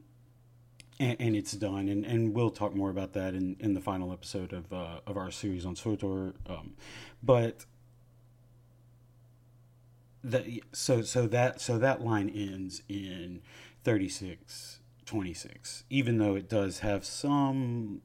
and, 1.00 1.16
and, 1.20 1.36
it's 1.36 1.54
done. 1.54 1.90
And, 1.90 2.06
and 2.06 2.34
we'll 2.34 2.50
talk 2.50 2.76
more 2.76 2.90
about 2.90 3.14
that 3.14 3.34
in, 3.34 3.56
in 3.60 3.74
the 3.74 3.82
final 3.82 4.12
episode 4.12 4.54
of, 4.54 4.72
uh, 4.72 5.00
of 5.06 5.18
our 5.18 5.32
series 5.32 5.66
on 5.66 5.76
SWTOR. 5.76 6.34
Um, 6.50 6.76
but 7.22 7.66
the, 10.24 10.64
so 10.74 11.02
so 11.02 11.28
that 11.28 11.62
so 11.62 11.78
that 11.78 12.04
line 12.04 12.30
ends 12.30 12.82
in 12.90 13.42
36 13.84 14.80
26 15.06 15.86
even 15.90 16.18
though 16.18 16.36
it 16.36 16.50
does 16.50 16.80
have 16.80 17.06
some 17.06 18.02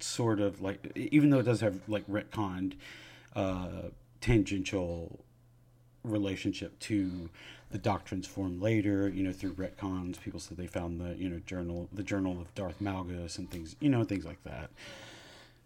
sort 0.00 0.40
of 0.40 0.60
like 0.60 0.92
even 0.94 1.30
though 1.30 1.38
it 1.38 1.44
does 1.44 1.60
have 1.60 1.80
like 1.88 2.06
retconned 2.08 2.74
uh, 3.34 3.88
tangential 4.20 5.24
relationship 6.06 6.78
to 6.78 7.28
the 7.70 7.78
doctrines 7.78 8.26
formed 8.26 8.60
later 8.60 9.08
you 9.08 9.22
know 9.22 9.32
through 9.32 9.52
retcons 9.54 10.20
people 10.20 10.40
said 10.40 10.56
they 10.56 10.66
found 10.66 11.00
the 11.00 11.16
you 11.16 11.28
know 11.28 11.40
journal 11.46 11.88
the 11.92 12.02
journal 12.02 12.40
of 12.40 12.54
darth 12.54 12.80
malgus 12.80 13.38
and 13.38 13.50
things 13.50 13.76
you 13.80 13.88
know 13.88 14.04
things 14.04 14.24
like 14.24 14.42
that 14.44 14.70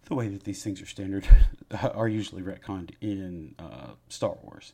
the 0.07 0.15
way 0.15 0.29
that 0.29 0.45
these 0.45 0.63
things 0.65 0.81
are 0.81 0.87
standard 0.87 1.27
are 1.95 2.09
usually 2.09 2.43
retconned 2.43 2.91
in 3.01 3.55
uh, 3.59 3.91
star 4.09 4.37
wars 4.43 4.73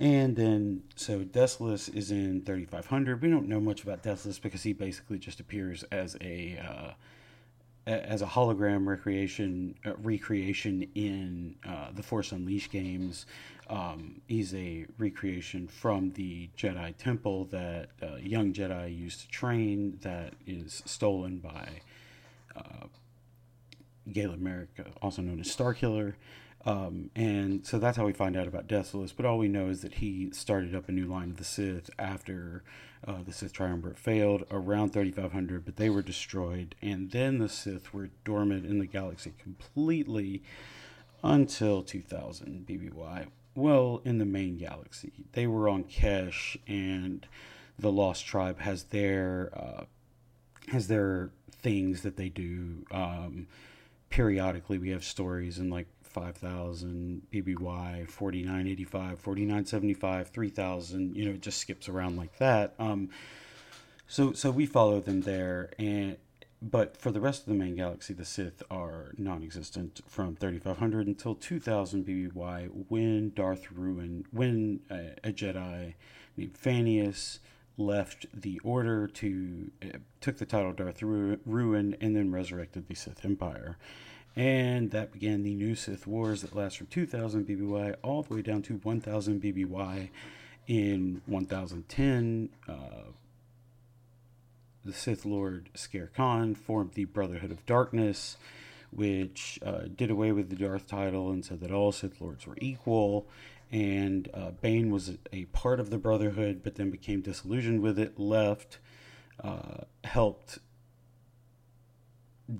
and 0.00 0.34
then, 0.34 0.84
so 0.96 1.24
Desolous 1.24 1.90
is 1.90 2.10
in 2.10 2.40
3500. 2.40 3.20
We 3.20 3.28
don't 3.28 3.46
know 3.46 3.60
much 3.60 3.82
about 3.82 4.02
Desolous 4.02 4.38
because 4.38 4.62
he 4.62 4.72
basically 4.72 5.18
just 5.18 5.40
appears 5.40 5.82
as 5.92 6.16
a 6.22 6.58
uh, 6.58 6.92
as 7.90 8.22
a 8.22 8.26
hologram 8.26 8.86
recreation 8.86 9.74
uh, 9.84 9.92
recreation 10.02 10.88
in 10.94 11.56
uh, 11.66 11.88
the 11.92 12.02
Force 12.02 12.32
Unleashed 12.32 12.70
games. 12.70 13.26
Um, 13.68 14.20
he's 14.26 14.54
a 14.54 14.86
recreation 14.98 15.68
from 15.68 16.12
the 16.12 16.48
Jedi 16.56 16.96
Temple 16.96 17.44
that 17.46 17.90
uh, 18.02 18.16
young 18.16 18.52
Jedi 18.52 18.96
used 18.96 19.20
to 19.20 19.28
train. 19.28 19.98
That 20.02 20.34
is 20.46 20.82
stolen 20.86 21.38
by 21.38 21.68
uh, 22.56 22.86
Galen 24.12 24.42
Marek, 24.42 24.70
also 25.00 25.22
known 25.22 25.40
as 25.40 25.46
Starkiller. 25.54 26.14
Um, 26.66 27.10
and 27.16 27.66
so 27.66 27.78
that's 27.78 27.96
how 27.96 28.04
we 28.04 28.12
find 28.12 28.36
out 28.36 28.46
about 28.46 28.68
Desolous. 28.68 29.12
But 29.12 29.24
all 29.24 29.38
we 29.38 29.48
know 29.48 29.68
is 29.68 29.80
that 29.80 29.94
he 29.94 30.30
started 30.32 30.74
up 30.74 30.88
a 30.88 30.92
new 30.92 31.06
line 31.06 31.30
of 31.30 31.36
the 31.38 31.44
Sith 31.44 31.90
after 31.98 32.62
uh, 33.06 33.22
the 33.24 33.32
Sith 33.32 33.52
Triumvirate 33.52 33.98
failed 33.98 34.44
around 34.50 34.92
3500, 34.92 35.64
but 35.64 35.76
they 35.76 35.88
were 35.88 36.02
destroyed. 36.02 36.74
And 36.82 37.10
then 37.10 37.38
the 37.38 37.48
Sith 37.48 37.94
were 37.94 38.10
dormant 38.24 38.66
in 38.66 38.78
the 38.78 38.86
galaxy 38.86 39.32
completely 39.38 40.42
until 41.22 41.82
2000 41.82 42.66
BBY. 42.66 43.26
Well, 43.54 44.00
in 44.04 44.18
the 44.18 44.24
main 44.24 44.56
galaxy, 44.56 45.24
they 45.32 45.46
were 45.46 45.68
on 45.68 45.84
Kesh, 45.84 46.56
and 46.68 47.26
the 47.78 47.90
Lost 47.90 48.24
Tribe 48.24 48.60
has 48.60 48.84
their 48.84 49.50
uh, 49.52 49.84
has 50.68 50.86
their 50.86 51.30
things 51.50 52.02
that 52.02 52.16
they 52.16 52.28
do. 52.28 52.84
Um, 52.90 53.48
periodically, 54.08 54.78
we 54.78 54.90
have 54.90 55.04
stories 55.04 55.58
and 55.58 55.70
like 55.70 55.88
5000 56.10 57.22
BBY, 57.32 58.08
4985, 58.08 59.18
4975, 59.18 60.28
3000, 60.28 61.16
you 61.16 61.24
know, 61.24 61.32
it 61.32 61.40
just 61.40 61.58
skips 61.58 61.88
around 61.88 62.16
like 62.16 62.36
that. 62.38 62.74
Um, 62.78 63.10
so 64.06 64.32
so 64.32 64.50
we 64.50 64.66
follow 64.66 65.00
them 65.00 65.22
there 65.22 65.70
and 65.78 66.16
but 66.62 66.96
for 66.96 67.10
the 67.10 67.20
rest 67.20 67.42
of 67.42 67.46
the 67.46 67.54
main 67.54 67.74
galaxy, 67.76 68.12
the 68.12 68.24
Sith 68.24 68.62
are 68.70 69.14
non-existent 69.16 70.02
from 70.06 70.36
3500 70.36 71.06
until 71.06 71.34
2000 71.34 72.04
BBY 72.04 72.68
when 72.88 73.32
Darth 73.34 73.72
Ruin, 73.72 74.26
when 74.30 74.80
a, 74.90 75.12
a 75.24 75.32
Jedi 75.32 75.94
named 76.36 76.54
Phannius 76.54 77.38
left 77.78 78.26
the 78.34 78.60
Order 78.62 79.06
to 79.06 79.70
uh, 79.82 79.98
took 80.20 80.36
the 80.36 80.44
title 80.44 80.74
Darth 80.74 81.02
Ruin 81.02 81.96
and 81.98 82.14
then 82.14 82.30
resurrected 82.30 82.88
the 82.88 82.94
Sith 82.94 83.24
Empire. 83.24 83.78
And 84.36 84.90
that 84.92 85.12
began 85.12 85.42
the 85.42 85.54
new 85.54 85.74
Sith 85.74 86.06
Wars 86.06 86.42
that 86.42 86.54
last 86.54 86.78
from 86.78 86.86
2000 86.86 87.46
BBY 87.46 87.96
all 88.02 88.22
the 88.22 88.34
way 88.34 88.42
down 88.42 88.62
to 88.62 88.74
1000 88.76 89.42
BBY 89.42 90.08
in 90.66 91.20
1010. 91.26 92.50
Uh, 92.68 92.74
the 94.84 94.92
Sith 94.92 95.24
Lord 95.24 95.68
Skere 95.74 96.10
Kaan 96.16 96.56
formed 96.56 96.92
the 96.94 97.04
Brotherhood 97.04 97.50
of 97.50 97.66
Darkness, 97.66 98.36
which 98.90 99.58
uh, 99.64 99.82
did 99.94 100.10
away 100.10 100.32
with 100.32 100.48
the 100.48 100.56
Darth 100.56 100.86
title 100.86 101.30
and 101.30 101.44
said 101.44 101.60
that 101.60 101.72
all 101.72 101.92
Sith 101.92 102.20
Lords 102.20 102.46
were 102.46 102.56
equal. 102.60 103.26
And 103.72 104.28
uh, 104.32 104.52
Bane 104.52 104.90
was 104.90 105.18
a 105.32 105.44
part 105.46 105.80
of 105.80 105.90
the 105.90 105.98
Brotherhood, 105.98 106.62
but 106.64 106.76
then 106.76 106.90
became 106.90 107.20
disillusioned 107.20 107.82
with 107.82 107.98
it, 107.98 108.18
left, 108.18 108.78
uh, 109.42 109.84
helped 110.04 110.58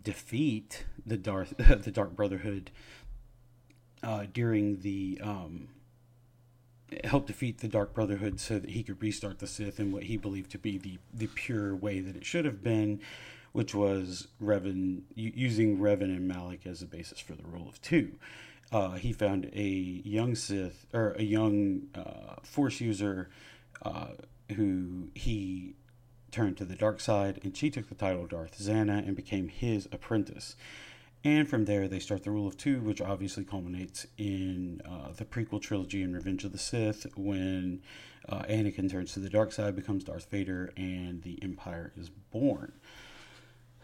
defeat 0.03 0.85
the 1.05 1.17
Darth 1.17 1.55
the 1.59 1.91
Dark 1.91 2.15
Brotherhood 2.15 2.71
uh, 4.03 4.27
during 4.33 4.81
the 4.81 5.21
um, 5.23 5.69
help 7.05 7.27
defeat 7.27 7.59
the 7.59 7.69
Dark 7.69 7.95
Brotherhood 7.95 8.41
so 8.41 8.59
that 8.59 8.71
he 8.71 8.83
could 8.83 9.03
restart 9.03 9.39
the 9.39 9.47
Sith 9.47 9.79
in 9.79 9.93
what 9.93 10.05
he 10.05 10.17
believed 10.17 10.51
to 10.53 10.59
be 10.59 10.79
the 10.79 10.99
the 11.13 11.27
pure 11.29 11.75
way 11.75 12.01
that 12.01 12.17
it 12.17 12.25
should 12.25 12.45
have 12.45 12.63
been, 12.63 13.01
which 13.53 13.75
was 13.75 14.29
Revan 14.43 15.03
using 15.15 15.79
Revan 15.79 16.05
and 16.05 16.27
Malak 16.27 16.67
as 16.67 16.83
a 16.83 16.87
basis 16.87 17.21
for 17.21 17.35
the 17.35 17.45
rule 17.45 17.69
of 17.69 17.81
two. 17.81 18.13
Uh, 18.73 18.93
he 18.93 19.13
found 19.13 19.51
a 19.53 19.63
young 19.63 20.35
Sith 20.35 20.87
or 20.93 21.13
a 21.13 21.23
young 21.23 21.89
uh, 21.95 22.37
Force 22.43 22.81
user 22.81 23.29
uh, 23.83 24.09
who 24.55 25.09
he 25.15 25.75
turned 26.31 26.57
to 26.59 26.65
the 26.65 26.77
dark 26.77 27.01
side, 27.01 27.41
and 27.43 27.57
she 27.57 27.71
took 27.71 27.89
the 27.89 27.95
title 27.95 28.27
Darth 28.27 28.59
Zannah 28.59 29.07
and 29.07 29.17
became 29.17 29.49
his 29.49 29.87
apprentice. 29.93 30.57
And 31.23 31.49
from 31.49 31.67
there, 31.67 31.87
they 31.87 31.99
start 31.99 32.25
the 32.25 32.31
Rule 32.31 32.47
of 32.47 32.57
Two, 32.57 32.81
which 32.81 33.01
obviously 33.01 33.45
culminates 33.45 34.07
in 34.17 34.81
uh, 34.89 35.13
the 35.13 35.27
prequel 35.27 35.61
trilogy 35.61 36.03
in 36.03 36.15
Revenge 36.15 36.45
of 36.45 36.53
the 36.53 36.59
Sith, 36.59 37.07
when 37.15 37.83
uh, 38.29 38.43
Anakin 38.43 38.91
turns 38.91 39.13
to 39.13 39.21
the 39.21 39.29
dark 39.29 39.53
side, 39.53 39.77
becomes 39.77 40.05
Darth 40.05 40.31
Vader, 40.31 40.73
and 40.77 41.23
the 41.23 41.39
Empire 41.43 41.93
is 41.97 42.09
born. 42.09 42.73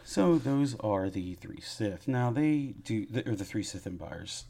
So 0.02 0.38
those 0.38 0.76
are 0.80 1.10
the 1.10 1.34
three 1.34 1.60
Sith. 1.60 2.06
Now 2.06 2.30
they 2.30 2.74
do, 2.82 3.06
or 3.26 3.34
the 3.34 3.44
three 3.44 3.64
Sith 3.64 3.86
empires. 3.86 4.44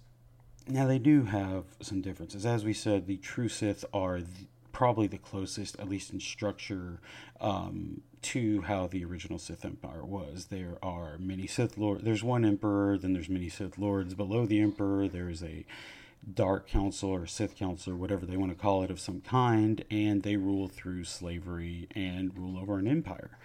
Now 0.68 0.86
they 0.86 0.98
do 0.98 1.24
have 1.24 1.64
some 1.80 2.02
differences. 2.02 2.44
As 2.44 2.64
we 2.64 2.74
said, 2.74 3.06
the 3.06 3.16
true 3.16 3.48
Sith 3.48 3.84
are 3.92 4.20
the, 4.20 4.46
probably 4.76 5.06
the 5.06 5.16
closest, 5.16 5.80
at 5.80 5.88
least 5.88 6.12
in 6.12 6.20
structure, 6.20 7.00
um, 7.40 8.02
to 8.20 8.60
how 8.60 8.86
the 8.86 9.02
original 9.02 9.38
Sith 9.38 9.64
Empire 9.64 10.04
was. 10.04 10.48
There 10.50 10.76
are 10.82 11.16
many 11.16 11.46
Sith 11.46 11.78
lords. 11.78 12.04
There's 12.04 12.22
one 12.22 12.44
emperor, 12.44 12.98
then 12.98 13.14
there's 13.14 13.30
many 13.30 13.48
Sith 13.48 13.78
lords. 13.78 14.12
Below 14.12 14.44
the 14.44 14.60
emperor, 14.60 15.08
there's 15.08 15.42
a 15.42 15.64
dark 16.30 16.68
council 16.68 17.08
or 17.08 17.26
Sith 17.26 17.56
council 17.56 17.94
or 17.94 17.96
whatever 17.96 18.26
they 18.26 18.36
want 18.36 18.52
to 18.52 18.54
call 18.54 18.82
it 18.82 18.90
of 18.90 19.00
some 19.00 19.22
kind, 19.22 19.82
and 19.90 20.22
they 20.22 20.36
rule 20.36 20.68
through 20.68 21.04
slavery 21.04 21.88
and 21.94 22.36
rule 22.36 22.58
over 22.58 22.76
an 22.76 22.86
empire. 22.86 23.38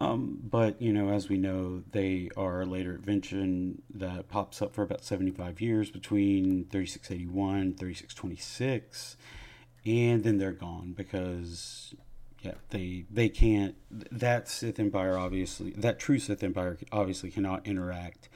Um, 0.00 0.38
but 0.40 0.80
you 0.80 0.92
know, 0.92 1.08
as 1.08 1.28
we 1.28 1.36
know, 1.36 1.82
they 1.90 2.30
are 2.36 2.62
a 2.62 2.66
later 2.66 2.94
invention 2.94 3.82
that 3.92 4.28
pops 4.28 4.62
up 4.62 4.72
for 4.72 4.82
about 4.82 5.02
75 5.02 5.60
years 5.60 5.90
between 5.90 6.66
3681 6.66 7.74
3626 7.74 9.16
and 9.86 10.24
then 10.24 10.38
they're 10.38 10.52
gone 10.52 10.94
because 10.96 11.94
yeah 12.40 12.54
they 12.70 13.04
they 13.10 13.28
can't 13.28 13.76
that 13.90 14.48
Sith 14.48 14.78
Empire 14.78 15.18
obviously 15.18 15.70
that 15.72 15.98
true 15.98 16.18
Sith 16.18 16.42
Empire 16.42 16.78
obviously 16.92 17.30
cannot 17.30 17.66
interact 17.66 18.28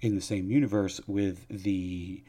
in 0.00 0.14
the 0.14 0.20
same 0.20 0.50
universe 0.50 1.00
with 1.06 1.46
the 1.48 2.22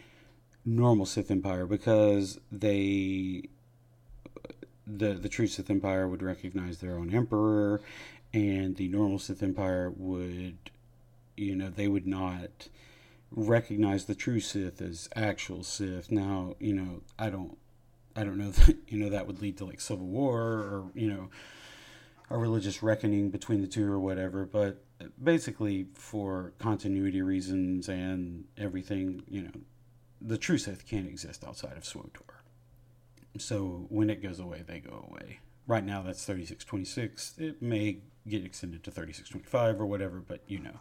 normal 0.65 1.05
Sith 1.05 1.31
Empire 1.31 1.65
because 1.65 2.39
they 2.51 3.43
the 4.85 5.13
the 5.13 5.29
true 5.29 5.47
Sith 5.47 5.69
Empire 5.69 6.07
would 6.07 6.21
recognize 6.21 6.79
their 6.79 6.97
own 6.97 7.13
emperor 7.13 7.81
and 8.33 8.75
the 8.75 8.87
normal 8.87 9.19
Sith 9.19 9.43
Empire 9.43 9.91
would 9.95 10.57
you 11.35 11.55
know 11.55 11.69
they 11.69 11.87
would 11.87 12.07
not 12.07 12.67
recognize 13.31 14.05
the 14.05 14.15
true 14.15 14.39
Sith 14.39 14.81
as 14.81 15.09
actual 15.15 15.63
Sith. 15.63 16.11
Now 16.11 16.55
you 16.59 16.73
know 16.73 17.01
I 17.19 17.29
don't 17.29 17.57
I 18.17 18.23
don't 18.23 18.37
know 18.37 18.51
that 18.65 18.75
you 18.87 18.99
know 18.99 19.09
that 19.09 19.27
would 19.27 19.41
lead 19.41 19.57
to 19.57 19.65
like 19.65 19.79
civil 19.79 20.07
war 20.07 20.41
or 20.41 20.91
you 20.93 21.07
know 21.07 21.29
a 22.29 22.37
religious 22.37 22.83
reckoning 22.83 23.29
between 23.29 23.61
the 23.61 23.67
two 23.67 23.89
or 23.89 23.99
whatever. 23.99 24.45
But 24.45 24.83
basically, 25.21 25.87
for 25.93 26.53
continuity 26.59 27.21
reasons 27.21 27.87
and 27.87 28.45
everything, 28.57 29.23
you 29.29 29.43
know, 29.43 29.51
the 30.21 30.37
true 30.37 30.57
Sith 30.57 30.85
can't 30.85 31.07
exist 31.07 31.45
outside 31.45 31.77
of 31.77 31.83
SWTOR. 31.83 32.41
So 33.37 33.85
when 33.89 34.09
it 34.09 34.21
goes 34.21 34.39
away, 34.39 34.63
they 34.65 34.79
go 34.79 35.07
away. 35.09 35.39
Right 35.67 35.85
now, 35.85 36.01
that's 36.01 36.25
3626. 36.25 37.35
It 37.37 37.61
may 37.61 37.99
get 38.27 38.43
extended 38.43 38.83
to 38.83 38.91
3625 38.91 39.79
or 39.79 39.85
whatever, 39.85 40.19
but 40.19 40.41
you 40.47 40.59
know. 40.59 40.79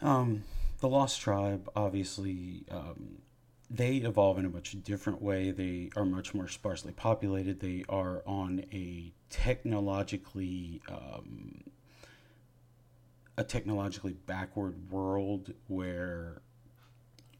Um, 0.00 0.44
the 0.80 0.88
Lost 0.88 1.20
Tribe, 1.20 1.68
obviously, 1.74 2.64
um, 2.70 3.18
they 3.70 3.96
evolve 3.96 4.38
in 4.38 4.46
a 4.46 4.48
much 4.48 4.82
different 4.82 5.20
way. 5.20 5.50
They 5.50 5.90
are 5.96 6.04
much 6.04 6.34
more 6.34 6.48
sparsely 6.48 6.92
populated. 6.92 7.60
They 7.60 7.84
are 7.88 8.22
on 8.26 8.64
a 8.72 9.12
technologically 9.30 10.80
um, 10.88 11.64
a 13.36 13.44
technologically 13.44 14.14
backward 14.26 14.90
world 14.90 15.52
where 15.68 16.40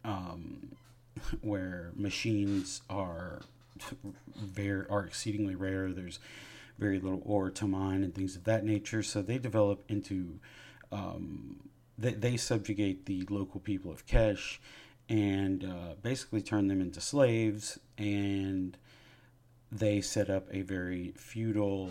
um, 0.04 0.76
where 1.40 1.92
machines 1.96 2.82
are 2.90 3.40
very 4.36 4.86
are 4.88 5.04
exceedingly 5.04 5.54
rare. 5.54 5.92
There's 5.92 6.18
very 6.78 7.00
little 7.00 7.22
ore 7.24 7.50
to 7.50 7.66
mine 7.66 8.04
and 8.04 8.14
things 8.14 8.36
of 8.36 8.44
that 8.44 8.64
nature. 8.64 9.02
So 9.02 9.22
they 9.22 9.38
develop 9.38 9.84
into 9.88 10.38
um, 10.92 11.68
they, 11.96 12.12
they 12.12 12.36
subjugate 12.36 13.06
the 13.06 13.26
local 13.30 13.60
people 13.60 13.90
of 13.90 14.06
Kesh 14.06 14.58
and 15.08 15.64
uh, 15.64 15.94
basically 16.02 16.42
turn 16.42 16.68
them 16.68 16.80
into 16.80 17.00
slaves. 17.00 17.78
And 17.96 18.76
they 19.70 20.00
set 20.00 20.30
up 20.30 20.46
a 20.52 20.62
very 20.62 21.12
feudal 21.16 21.90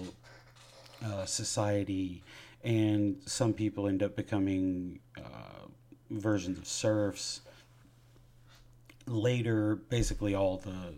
uh, 1.05 1.25
society. 1.25 2.23
And 2.63 3.17
some 3.25 3.53
people 3.53 3.87
end 3.87 4.03
up 4.03 4.15
becoming 4.15 4.99
uh, 5.17 5.67
versions 6.09 6.57
of 6.57 6.67
serfs. 6.67 7.41
Later, 9.05 9.75
basically 9.75 10.35
all 10.35 10.57
the 10.57 10.93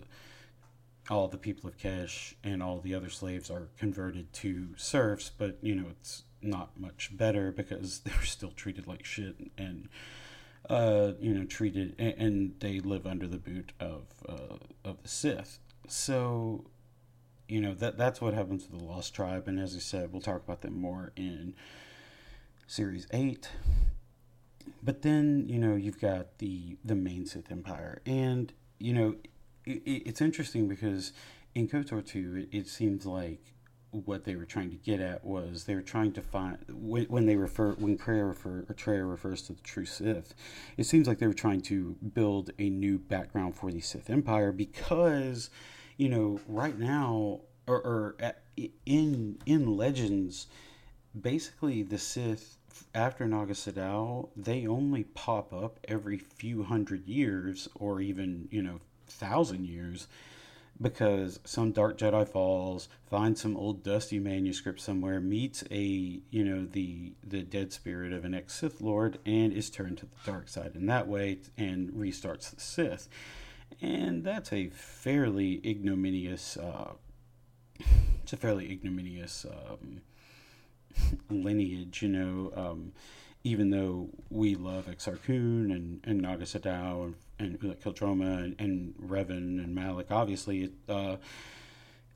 all 1.10 1.28
the 1.28 1.38
people 1.38 1.68
of 1.68 1.78
Kesh 1.78 2.36
and 2.44 2.62
all 2.62 2.80
the 2.80 2.94
other 2.94 3.10
slaves 3.10 3.50
are 3.50 3.70
converted 3.78 4.32
to 4.32 4.68
serfs, 4.78 5.32
but 5.36 5.58
you 5.62 5.76
know 5.76 5.86
it's 5.90 6.24
not 6.42 6.80
much 6.80 7.16
better 7.16 7.52
because 7.52 8.00
they're 8.06 8.24
still 8.24 8.52
treated 8.52 8.88
like 8.88 9.06
shit 9.06 9.36
and 9.58 9.90
uh, 10.70 11.14
you 11.20 11.34
know, 11.34 11.46
treated, 11.46 11.96
and, 11.98 12.14
and, 12.18 12.54
they 12.60 12.80
live 12.80 13.08
under 13.08 13.28
the 13.28 13.38
boot 13.38 13.72
of 13.80 14.04
uh, 14.28 14.58
of 14.86 15.02
the 15.02 15.10
Sith. 15.10 15.60
So, 15.88 16.66
you 17.48 17.60
know 17.60 17.74
that 17.74 17.98
that's 17.98 18.22
what 18.22 18.36
happens 18.36 18.66
to 18.66 18.72
the 18.72 18.84
Lost 18.84 19.16
Tribe, 19.16 19.48
and 19.48 19.60
as 19.60 19.76
I 19.76 19.80
said, 19.80 20.14
we'll 20.14 20.22
talk 20.22 20.44
about 20.44 20.62
them 20.62 20.80
more 20.80 21.12
in 21.16 21.56
Series 22.68 23.08
Eight. 23.12 23.50
But 24.84 25.02
then 25.02 25.46
you 25.48 25.58
know 25.58 25.76
you've 25.76 26.00
got 26.00 26.38
the 26.38 26.78
the 26.86 26.96
main 26.96 27.26
Sith 27.26 27.52
Empire, 27.52 28.02
and 28.06 28.54
you 28.78 28.94
know 28.94 29.16
it, 29.66 29.82
it's 29.86 30.22
interesting 30.22 30.68
because 30.68 31.14
in 31.56 31.68
KOTOR 31.68 32.06
two, 32.06 32.48
it, 32.52 32.56
it 32.56 32.68
seems 32.68 33.08
like 33.08 33.54
what 33.92 34.24
they 34.24 34.36
were 34.36 34.46
trying 34.46 34.70
to 34.70 34.76
get 34.76 35.00
at 35.00 35.24
was 35.26 35.64
they 35.64 35.76
were 35.76 35.82
trying 35.82 36.12
to 36.14 36.22
find 36.22 36.58
when, 36.70 37.06
when 37.06 37.26
they 37.26 37.36
refer 37.36 37.72
when 37.74 37.98
Kreia 37.98 38.28
refer 38.28 38.66
or 38.70 38.76
Traya 38.76 39.10
refers 39.10 39.42
to 39.44 39.54
the 39.54 39.62
true 39.62 39.86
Sith, 39.86 40.34
it 40.78 40.86
seems 40.86 41.08
like 41.08 41.20
they 41.20 41.28
were 41.28 41.34
trying 41.34 41.62
to 41.62 41.96
build 42.14 42.52
a 42.60 42.70
new 42.70 42.98
background 42.98 43.56
for 43.56 43.72
the 43.72 43.82
Sith 43.82 44.10
Empire 44.10 44.52
because, 44.52 45.50
you 45.98 46.10
know, 46.10 46.40
right 46.48 46.78
now 46.78 47.42
or, 47.68 47.78
or 47.78 48.16
at, 48.20 48.42
in 48.86 49.38
in 49.46 49.78
Legends, 49.78 50.48
basically 51.20 51.84
the 51.84 51.98
Sith 51.98 52.58
after 52.94 53.28
Naga 53.28 53.54
Sadow 53.54 54.30
they 54.36 54.68
only 54.68 55.04
pop 55.04 55.52
up 55.54 55.80
every 55.88 56.18
few 56.18 56.64
hundred 56.64 57.08
years 57.08 57.68
or 57.76 58.02
even 58.02 58.48
you 58.52 58.62
know 58.62 58.80
thousand 59.08 59.66
years 59.66 60.08
because 60.82 61.40
some 61.44 61.72
dark 61.72 61.98
Jedi 61.98 62.28
falls, 62.28 62.88
finds 63.10 63.42
some 63.42 63.58
old 63.58 63.84
dusty 63.84 64.20
manuscript 64.20 64.80
somewhere, 64.80 65.20
meets 65.20 65.64
a 65.72 66.22
you 66.30 66.44
know 66.44 66.66
the 66.66 67.14
the 67.24 67.42
dead 67.42 67.74
spirit 67.74 68.14
of 68.14 68.26
an 68.26 68.34
ex 68.34 68.56
Sith 68.56 68.82
Lord, 68.82 69.20
and 69.26 69.52
is 69.52 69.70
turned 69.70 69.98
to 70.00 70.06
the 70.06 70.32
dark 70.32 70.48
side 70.48 70.72
in 70.76 70.86
that 70.86 71.08
way, 71.08 71.40
and 71.58 71.92
restarts 71.92 72.52
the 72.52 72.62
Sith, 72.62 73.10
and 73.82 74.24
that's 74.24 74.54
a 74.54 74.70
fairly 74.70 75.62
ignominious. 75.66 76.58
Uh, 76.58 76.94
it's 78.24 78.34
a 78.34 78.38
fairly 78.38 78.72
ignominious 78.72 79.46
um, 79.46 80.02
lineage, 81.30 82.02
you 82.02 82.10
know. 82.10 82.54
Um, 82.56 82.94
even 83.44 83.70
though 83.70 84.10
we 84.30 84.56
love 84.56 84.88
Exar 84.88 85.18
Kun 85.24 85.72
and, 85.72 86.02
and 86.04 86.20
Naga 86.20 86.44
Sadow 86.44 87.06
and, 87.06 87.16
and 87.40 87.60
Qel-Droma 87.60 88.44
and, 88.44 88.56
and 88.60 88.94
Revan 88.96 89.64
and 89.64 89.74
Malak, 89.74 90.12
obviously, 90.12 90.64
it, 90.66 90.74
uh, 90.88 91.16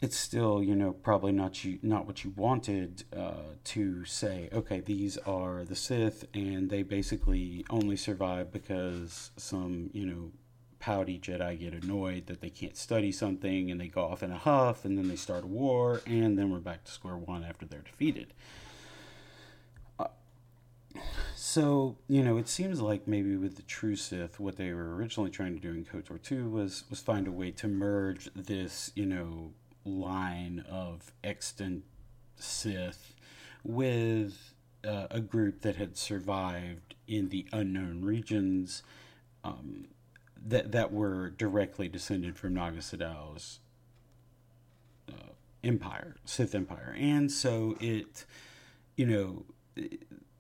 it's 0.02 0.18
still, 0.18 0.62
you 0.62 0.76
know, 0.76 0.92
probably 0.92 1.32
not 1.32 1.64
you, 1.64 1.80
not 1.82 2.06
what 2.06 2.26
you 2.26 2.34
wanted 2.36 3.06
uh, 3.16 3.56
to 3.64 4.04
say. 4.04 4.50
Okay, 4.52 4.82
these 4.82 5.18
are 5.20 5.64
the 5.64 5.76
Sith, 5.76 6.26
and 6.34 6.70
they 6.70 6.84
basically 6.84 7.66
only 7.70 7.96
survive 7.96 8.52
because 8.52 9.32
some, 9.38 9.90
you 9.94 10.06
know, 10.06 10.32
pouty 10.80 11.18
Jedi 11.18 11.58
get 11.58 11.74
annoyed 11.74 12.28
that 12.28 12.42
they 12.42 12.50
can't 12.50 12.76
study 12.76 13.14
something, 13.14 13.72
and 13.72 13.80
they 13.80 13.88
go 13.88 14.04
off 14.04 14.22
in 14.22 14.32
a 14.32 14.38
huff, 14.38 14.84
and 14.84 14.98
then 14.98 15.08
they 15.08 15.16
start 15.16 15.46
a 15.46 15.48
war, 15.48 16.02
and 16.06 16.38
then 16.38 16.52
we're 16.52 16.60
back 16.60 16.84
to 16.84 16.92
square 16.92 17.16
one 17.16 17.46
after 17.46 17.66
they're 17.66 17.80
defeated. 17.80 18.34
So 21.36 21.98
you 22.08 22.24
know, 22.24 22.38
it 22.38 22.48
seems 22.48 22.82
like 22.82 23.08
maybe 23.08 23.36
with 23.36 23.56
the 23.56 23.64
True 23.64 23.96
Sith, 23.96 24.40
what 24.40 24.58
they 24.58 24.74
were 24.74 24.96
originally 24.96 25.32
trying 25.32 25.56
to 25.56 25.60
do 25.60 25.72
in 25.72 25.86
KOTOR 25.86 26.22
two 26.22 26.50
was 26.50 26.84
was 26.90 27.00
find 27.00 27.28
a 27.28 27.32
way 27.32 27.52
to 27.52 27.68
merge 27.68 28.30
this 28.36 28.92
you 28.96 29.06
know 29.06 29.52
line 29.86 30.64
of 30.70 31.12
extant 31.24 31.84
Sith 32.36 33.14
with 33.64 34.54
uh, 34.86 35.08
a 35.10 35.20
group 35.20 35.62
that 35.62 35.76
had 35.76 35.98
survived 35.98 36.96
in 37.08 37.30
the 37.30 37.48
unknown 37.52 38.04
regions 38.04 38.84
um, 39.44 39.88
that 40.46 40.72
that 40.72 40.92
were 40.92 41.30
directly 41.32 41.88
descended 41.88 42.38
from 42.38 42.54
Naga 42.54 42.82
Sadow's 42.82 43.60
uh, 45.10 45.34
empire, 45.64 46.16
Sith 46.26 46.54
Empire, 46.56 46.96
and 46.98 47.32
so 47.32 47.76
it, 47.80 48.26
you 48.96 49.06
know, 49.06 49.46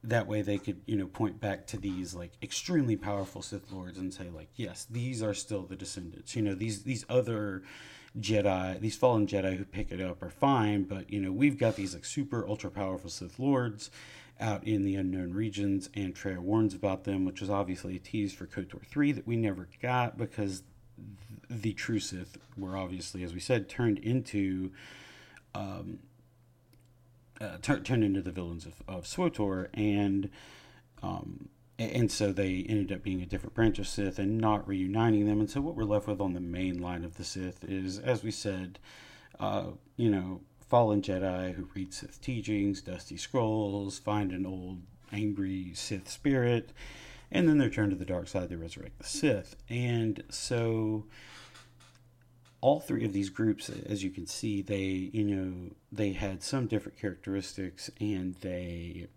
that 0.04 0.28
way 0.28 0.42
they 0.42 0.58
could 0.58 0.82
you 0.86 0.98
know 0.98 1.08
point 1.08 1.40
back 1.40 1.66
to 1.68 1.78
these 1.78 2.14
like 2.14 2.32
extremely 2.42 2.96
powerful 2.96 3.42
Sith 3.42 3.72
lords 3.72 3.98
and 3.98 4.14
say 4.14 4.30
like 4.30 4.50
yes 4.56 4.86
these 4.90 5.24
are 5.24 5.34
still 5.34 5.64
the 5.64 5.76
descendants. 5.76 6.36
You 6.36 6.42
know 6.42 6.56
these 6.56 6.84
these 6.84 7.06
other 7.10 7.64
Jedi 8.20 8.80
these 8.80 8.98
fallen 8.98 9.28
Jedi 9.28 9.58
who 9.58 9.64
pick 9.64 9.92
it 9.92 10.02
up 10.02 10.22
are 10.22 10.30
fine 10.30 10.84
but 10.84 11.12
you 11.12 11.22
know 11.22 11.32
we've 11.32 11.58
got 11.58 11.76
these 11.76 11.94
like 11.94 12.06
super 12.06 12.48
ultra 12.48 12.70
powerful 12.70 13.10
Sith 13.10 13.40
lords 13.40 13.90
out 14.40 14.66
in 14.66 14.84
the 14.84 14.96
unknown 14.96 15.32
regions 15.32 15.90
and 15.94 16.14
Traya 16.14 16.40
warns 16.40 16.74
about 16.74 17.06
them 17.06 17.24
which 17.24 17.40
was 17.40 17.50
obviously 17.50 17.96
a 17.96 18.00
tease 18.00 18.34
for 18.34 18.46
KOTOR 18.46 18.86
3 18.86 19.14
that 19.14 19.28
we 19.28 19.38
never 19.38 19.70
got 19.82 20.18
because 20.18 20.64
the 21.50 21.74
true 21.74 22.00
Sith 22.00 22.38
were 22.58 22.76
obviously 22.76 23.24
as 23.24 23.34
we 23.34 23.40
said 23.40 23.70
turned 23.70 24.00
into 24.00 24.72
um, 25.56 26.00
uh, 27.42 27.58
tur- 27.62 27.80
turned 27.80 28.04
into 28.04 28.22
the 28.22 28.32
villains 28.32 28.66
of, 28.66 28.82
of 28.88 29.06
SWTOR, 29.06 29.70
and 29.74 30.30
um, 31.02 31.50
and 31.80 32.12
so 32.12 32.32
they 32.32 32.66
ended 32.70 32.92
up 32.92 33.04
being 33.04 33.22
a 33.22 33.26
different 33.26 33.56
branch 33.56 33.80
of 33.80 33.88
Sith 33.88 34.20
and 34.20 34.38
not 34.38 34.68
reuniting 34.68 35.26
them. 35.26 35.40
And 35.40 35.50
so 35.50 35.60
what 35.60 35.76
we're 35.76 35.84
left 35.84 36.08
with 36.08 36.22
on 36.22 36.34
the 36.34 36.40
main 36.40 36.80
line 36.80 37.04
of 37.04 37.18
the 37.18 37.24
Sith 37.24 37.64
is, 37.64 37.98
as 38.00 38.24
we 38.24 38.32
said, 38.32 38.80
uh, 39.40 39.72
you 39.98 40.10
know, 40.10 40.42
fallen 40.70 41.02
Jedi 41.02 41.54
who 41.54 41.68
read 41.74 41.94
Sith 41.94 42.22
teachings, 42.22 42.82
dusty 42.82 43.18
scrolls, 43.18 44.00
find 44.00 44.32
an 44.32 44.46
old 44.46 44.82
angry 45.12 45.72
Sith 45.74 46.10
spirit, 46.10 46.72
and 47.32 47.50
then 47.50 47.58
they're 47.58 47.70
turned 47.70 47.92
to 47.92 47.98
the 47.98 48.06
dark 48.06 48.28
side. 48.28 48.50
They 48.50 48.56
resurrect 48.56 49.00
the 49.00 49.06
Sith, 49.06 49.56
and 49.68 50.24
so 50.30 51.06
all 52.64 52.80
three 52.80 53.04
of 53.04 53.12
these 53.12 53.30
groups, 53.30 53.70
as 53.70 54.06
you 54.06 54.10
can 54.10 54.26
see, 54.26 54.62
they 54.62 55.10
you 55.12 55.26
know 55.26 55.76
they 55.92 56.14
had 56.14 56.42
some 56.42 56.66
different 56.66 56.98
characteristics, 56.98 57.92
and 58.00 58.36
they 58.36 59.08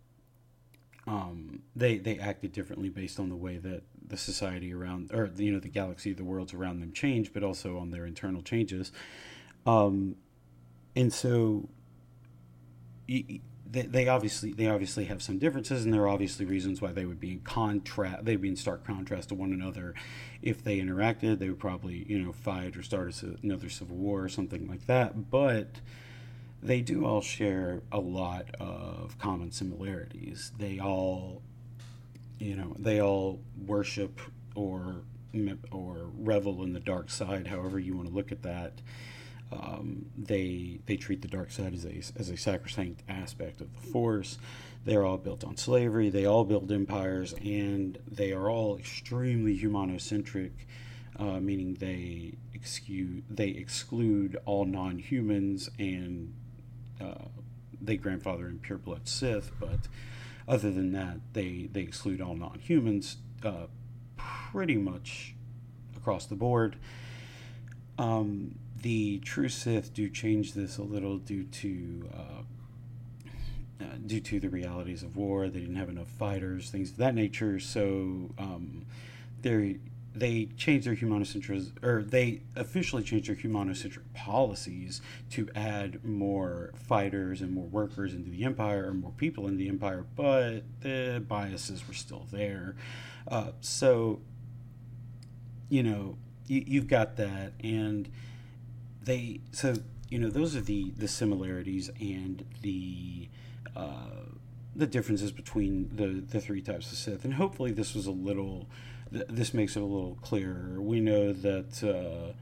um, 1.06 1.62
they 1.76 1.98
they 1.98 2.18
acted 2.18 2.52
differently 2.52 2.88
based 2.88 3.20
on 3.20 3.28
the 3.28 3.36
way 3.36 3.58
that 3.58 3.84
the 4.04 4.16
society 4.16 4.74
around 4.74 5.12
or 5.14 5.30
you 5.36 5.52
know 5.52 5.60
the 5.60 5.68
galaxy, 5.68 6.12
the 6.12 6.24
worlds 6.24 6.52
around 6.52 6.80
them 6.80 6.92
changed, 6.92 7.32
but 7.32 7.44
also 7.44 7.78
on 7.78 7.90
their 7.90 8.04
internal 8.04 8.42
changes. 8.42 8.90
Um, 9.64 10.16
and 10.96 11.12
so 11.12 11.68
they, 13.70 13.82
they 13.82 14.08
obviously 14.08 14.52
they 14.52 14.68
obviously 14.68 15.04
have 15.06 15.22
some 15.22 15.38
differences, 15.38 15.84
and 15.84 15.92
there 15.92 16.02
are 16.02 16.08
obviously 16.08 16.44
reasons 16.46 16.80
why 16.80 16.92
they 16.92 17.04
would 17.04 17.20
be 17.20 17.32
in 17.32 17.40
contrast. 17.40 18.24
They'd 18.24 18.40
be 18.40 18.48
in 18.48 18.56
stark 18.56 18.84
contrast 18.84 19.30
to 19.30 19.34
one 19.34 19.52
another. 19.52 19.94
If 20.42 20.62
they 20.62 20.78
interacted, 20.78 21.38
they 21.38 21.48
would 21.48 21.58
probably 21.58 22.04
you 22.08 22.18
know 22.18 22.32
fight 22.32 22.76
or 22.76 22.82
start 22.82 23.22
another 23.42 23.68
civil 23.68 23.96
war 23.96 24.22
or 24.22 24.28
something 24.28 24.68
like 24.68 24.86
that. 24.86 25.30
But 25.30 25.80
they 26.62 26.80
do 26.80 27.04
all 27.04 27.20
share 27.20 27.82
a 27.92 28.00
lot 28.00 28.46
of 28.58 29.18
common 29.18 29.52
similarities. 29.52 30.52
They 30.58 30.78
all, 30.78 31.42
you 32.38 32.56
know, 32.56 32.74
they 32.78 33.00
all 33.00 33.40
worship 33.66 34.20
or 34.54 35.02
or 35.70 36.10
revel 36.18 36.62
in 36.62 36.72
the 36.72 36.80
dark 36.80 37.10
side, 37.10 37.46
however 37.46 37.78
you 37.78 37.94
want 37.94 38.08
to 38.08 38.14
look 38.14 38.32
at 38.32 38.42
that. 38.42 38.80
Um, 39.52 40.06
they 40.18 40.80
they 40.86 40.96
treat 40.96 41.22
the 41.22 41.28
dark 41.28 41.50
side 41.52 41.72
as 41.72 41.84
a 41.84 41.96
as 42.18 42.30
a 42.30 42.36
sacrosanct 42.36 43.02
aspect 43.08 43.60
of 43.60 43.72
the 43.74 43.86
force. 43.88 44.38
They're 44.84 45.04
all 45.04 45.18
built 45.18 45.44
on 45.44 45.56
slavery. 45.56 46.10
They 46.10 46.26
all 46.26 46.44
build 46.44 46.70
empires, 46.70 47.32
and 47.44 47.98
they 48.10 48.32
are 48.32 48.50
all 48.50 48.76
extremely 48.76 49.58
humanocentric, 49.58 50.52
uh, 51.18 51.40
meaning 51.40 51.74
they 51.74 52.34
excuse 52.54 53.22
they 53.30 53.48
exclude 53.48 54.36
all 54.44 54.64
non-humans 54.64 55.70
and 55.78 56.34
uh, 57.00 57.26
they 57.80 57.96
grandfather 57.96 58.48
in 58.48 58.58
pure 58.58 58.78
blood 58.78 59.06
Sith. 59.06 59.52
But 59.60 59.88
other 60.48 60.72
than 60.72 60.92
that, 60.92 61.18
they 61.32 61.68
they 61.70 61.82
exclude 61.82 62.20
all 62.20 62.34
non-humans 62.34 63.18
uh, 63.44 63.66
pretty 64.16 64.76
much 64.76 65.34
across 65.96 66.26
the 66.26 66.36
board. 66.36 66.76
Um, 67.98 68.56
the 68.86 69.18
true 69.18 69.48
Sith 69.48 69.92
do 69.92 70.08
change 70.08 70.52
this 70.52 70.78
a 70.78 70.82
little 70.84 71.18
due 71.18 71.42
to 71.42 72.08
uh, 72.14 73.82
uh, 73.82 73.84
due 74.06 74.20
to 74.20 74.38
the 74.38 74.48
realities 74.48 75.02
of 75.02 75.16
war. 75.16 75.48
They 75.48 75.58
didn't 75.58 75.74
have 75.74 75.88
enough 75.88 76.06
fighters, 76.06 76.70
things 76.70 76.92
of 76.92 76.98
that 76.98 77.12
nature. 77.12 77.58
So 77.58 78.30
um, 78.38 78.86
they 79.42 79.78
they 80.14 80.50
changed 80.56 80.86
their 80.86 80.94
humanocentric 80.94 81.82
or 81.82 82.04
they 82.04 82.42
officially 82.54 83.02
changed 83.02 83.28
their 83.28 83.34
humanocentric 83.34 84.04
policies 84.14 85.02
to 85.30 85.48
add 85.56 86.04
more 86.04 86.70
fighters 86.76 87.40
and 87.40 87.50
more 87.50 87.66
workers 87.66 88.14
into 88.14 88.30
the 88.30 88.44
empire 88.44 88.86
or 88.86 88.94
more 88.94 89.12
people 89.16 89.48
in 89.48 89.56
the 89.56 89.68
empire, 89.68 90.04
but 90.14 90.62
the 90.82 91.24
biases 91.26 91.88
were 91.88 91.94
still 91.94 92.28
there. 92.30 92.76
Uh, 93.26 93.50
so 93.60 94.20
you 95.68 95.82
know 95.82 96.16
you, 96.46 96.62
you've 96.64 96.86
got 96.86 97.16
that 97.16 97.52
and 97.64 98.08
they 99.06 99.40
so 99.52 99.74
you 100.10 100.18
know 100.18 100.28
those 100.28 100.54
are 100.54 100.60
the 100.60 100.92
the 100.98 101.08
similarities 101.08 101.90
and 102.00 102.44
the 102.60 103.28
uh, 103.74 104.26
the 104.74 104.86
differences 104.86 105.32
between 105.32 105.88
the 105.94 106.20
the 106.20 106.40
three 106.40 106.60
types 106.60 106.92
of 106.92 106.98
Sith, 106.98 107.24
and 107.24 107.34
hopefully 107.34 107.72
this 107.72 107.94
was 107.94 108.06
a 108.06 108.12
little 108.12 108.68
this 109.10 109.54
makes 109.54 109.76
it 109.76 109.80
a 109.80 109.86
little 109.86 110.18
clearer. 110.20 110.80
We 110.80 111.00
know 111.00 111.32
that. 111.32 111.82
Uh, 111.82 112.34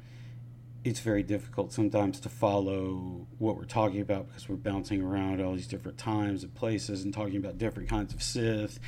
it's 0.85 1.01
very 1.01 1.23
difficult 1.23 1.73
sometimes 1.73 2.21
to 2.21 2.29
follow 2.29 3.27
what 3.39 3.57
we're 3.57 3.65
talking 3.65 4.03
about 4.03 4.29
because 4.29 4.51
we're 4.51 4.57
bouncing 4.57 5.01
around 5.01 5.41
all 5.41 5.55
these 5.55 5.67
different 5.67 5.97
times 5.97 6.43
and 6.43 6.55
places 6.55 7.05
and 7.05 7.15
talking 7.15 7.39
about 7.39 7.57
different 7.57 7.89
kinds 7.89 8.13
of 8.13 8.23
Sith 8.23 8.79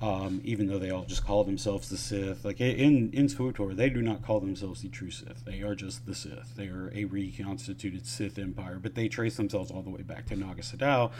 um, 0.00 0.40
even 0.44 0.66
though 0.66 0.78
they 0.78 0.90
all 0.90 1.04
just 1.04 1.24
call 1.24 1.44
themselves 1.44 1.88
the 1.88 1.96
Sith. 1.96 2.44
Like 2.44 2.60
in 2.60 3.10
in 3.12 3.26
SWTOR, 3.26 3.76
they 3.76 3.90
do 3.90 4.02
not 4.02 4.22
call 4.22 4.40
themselves 4.40 4.82
the 4.82 4.88
true 4.88 5.10
Sith. 5.10 5.44
They 5.44 5.62
are 5.62 5.74
just 5.74 6.06
the 6.06 6.14
Sith. 6.14 6.54
They 6.56 6.68
are 6.68 6.92
a 6.94 7.04
reconstituted 7.04 8.06
Sith 8.06 8.38
empire, 8.38 8.78
but 8.80 8.94
they 8.94 9.08
trace 9.08 9.36
themselves 9.36 9.70
all 9.70 9.82
the 9.82 9.90
way 9.90 10.02
back 10.02 10.26
to 10.26 10.36
Naga 10.36 10.62
Sadow, 10.62 11.10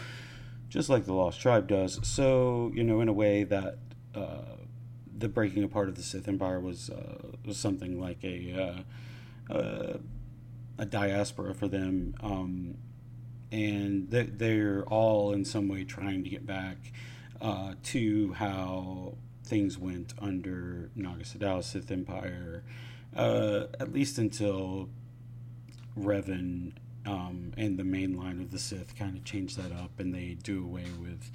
just 0.68 0.88
like 0.88 1.04
the 1.04 1.12
Lost 1.12 1.40
Tribe 1.40 1.68
does. 1.68 1.98
So 2.06 2.70
you 2.74 2.84
know, 2.84 3.00
in 3.00 3.08
a 3.08 3.14
way 3.14 3.44
that. 3.44 3.78
Uh, 4.14 4.42
the 5.16 5.28
breaking 5.28 5.64
apart 5.64 5.88
of 5.88 5.96
the 5.96 6.02
Sith 6.02 6.28
Empire 6.28 6.60
was 6.60 6.90
uh, 6.90 7.32
was 7.44 7.58
something 7.58 8.00
like 8.00 8.22
a 8.22 8.84
uh, 9.50 9.52
uh 9.52 9.98
a 10.78 10.86
diaspora 10.86 11.54
for 11.54 11.66
them, 11.66 12.14
um, 12.20 12.76
and 13.50 14.08
they're 14.10 14.84
all 14.84 15.32
in 15.32 15.44
some 15.44 15.68
way 15.68 15.82
trying 15.82 16.22
to 16.22 16.30
get 16.30 16.46
back 16.46 16.76
uh, 17.40 17.74
to 17.84 18.32
how 18.34 19.14
things 19.44 19.78
went 19.78 20.14
under 20.20 20.90
Naga 20.94 21.24
Sadow's 21.24 21.66
Sith 21.66 21.90
Empire, 21.90 22.62
uh, 23.16 23.64
at 23.80 23.92
least 23.92 24.18
until 24.18 24.88
Revan 25.98 26.72
um, 27.06 27.52
and 27.56 27.78
the 27.78 27.84
main 27.84 28.16
line 28.18 28.40
of 28.40 28.50
the 28.50 28.58
Sith 28.58 28.96
kind 28.96 29.16
of 29.16 29.24
changed 29.24 29.56
that 29.56 29.72
up 29.72 29.98
and 29.98 30.14
they 30.14 30.36
do 30.42 30.62
away 30.62 30.84
with 31.00 31.30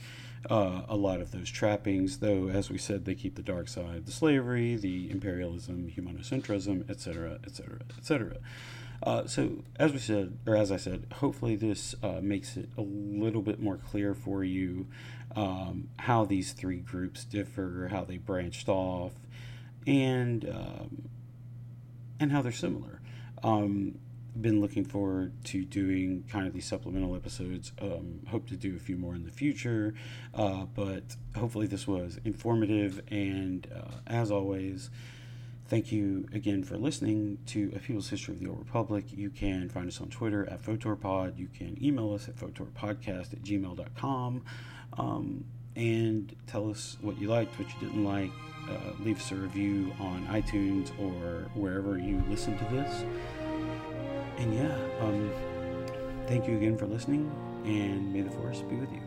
uh, 0.50 0.82
a 0.89 0.96
lot 0.96 1.22
of 1.22 1.32
those 1.32 1.50
trappings, 1.50 2.20
though, 2.20 2.50
as 2.50 2.70
we 2.70 2.78
said, 2.78 3.06
they 3.06 3.16
keep 3.16 3.36
the 3.36 3.42
dark 3.42 3.68
side, 3.68 4.06
the 4.06 4.12
slavery, 4.12 4.76
the 4.76 5.10
imperialism, 5.10 5.89
humanocentrism, 5.89 6.89
etc., 6.89 7.39
etc., 7.46 7.80
etc. 7.98 8.38
Uh, 9.04 9.28
so, 9.28 9.63
as 9.76 9.92
we 9.92 10.00
said, 10.00 10.38
or 10.48 10.56
as 10.56 10.72
I 10.72 10.78
said, 10.78 11.08
hopefully 11.16 11.58
this 11.58 11.94
uh, 12.02 12.20
makes 12.22 12.56
it 12.56 12.70
a 12.78 12.82
little 12.82 13.42
bit 13.42 13.60
more 13.60 13.76
clear 13.76 14.13
for 14.13 14.46
you 14.46 14.88
um, 15.36 15.89
how 16.00 16.24
these 16.24 16.54
three 16.54 16.78
groups 16.78 17.26
differ, 17.26 17.89
how 17.92 18.06
they 18.06 18.18
branched 18.18 18.70
off, 18.70 19.12
and 19.86 20.50
um, 20.50 21.10
and 22.20 22.32
how 22.32 22.42
they're 22.42 22.54
similar. 22.54 23.02
Um, 23.44 24.00
been 24.39 24.62
looking 24.62 24.86
forward 24.86 25.34
to 25.44 25.66
doing 25.66 26.24
kind 26.30 26.48
of 26.48 26.54
these 26.54 26.66
supplemental 26.66 27.16
episodes. 27.16 27.74
Um, 27.82 28.22
hope 28.30 28.48
to 28.48 28.56
do 28.56 28.76
a 28.76 28.80
few 28.80 28.96
more 28.96 29.16
in 29.16 29.26
the 29.26 29.32
future, 29.32 29.94
uh, 30.34 30.66
but 30.74 31.04
hopefully 31.36 31.68
this 31.68 31.88
was 31.88 32.20
informative. 32.24 33.02
And 33.10 33.68
uh, 33.76 33.98
as 34.08 34.32
always, 34.32 34.89
Thank 35.74 35.92
you 35.92 36.28
again 36.32 36.64
for 36.64 36.78
listening 36.78 37.40
to 37.48 37.72
A 37.76 37.80
People's 37.80 38.08
History 38.08 38.36
of 38.36 38.40
the 38.40 38.48
Old 38.48 38.60
Republic. 38.60 39.06
You 39.10 39.32
can 39.32 39.70
find 39.70 39.88
us 39.88 40.00
on 40.00 40.10
Twitter 40.10 40.48
at 40.48 40.62
PhotorPod. 40.62 41.40
You 41.40 41.48
can 41.48 41.84
email 41.84 42.14
us 42.14 42.28
at 42.28 42.36
photorpodcast 42.36 43.34
at 43.34 43.42
gmail.com. 43.42 44.44
Um, 45.00 45.46
and 45.76 46.36
tell 46.46 46.70
us 46.70 46.98
what 47.02 47.20
you 47.20 47.28
liked, 47.28 47.58
what 47.58 47.68
you 47.74 47.88
didn't 47.88 48.04
like. 48.04 48.30
Uh, 48.70 48.92
leave 49.00 49.18
us 49.18 49.32
a 49.32 49.36
review 49.36 49.92
on 50.00 50.28
iTunes 50.28 50.92
or 51.00 51.50
wherever 51.60 51.98
you 51.98 52.24
listen 52.30 52.56
to 52.56 52.66
this. 52.66 53.04
And 54.38 54.54
yeah, 54.54 54.78
um, 55.00 55.32
thank 56.28 56.48
you 56.48 56.56
again 56.56 56.78
for 56.78 56.86
listening, 56.86 57.32
and 57.66 58.14
may 58.14 58.22
the 58.22 58.30
force 58.30 58.62
be 58.62 58.76
with 58.76 58.92
you. 58.92 59.03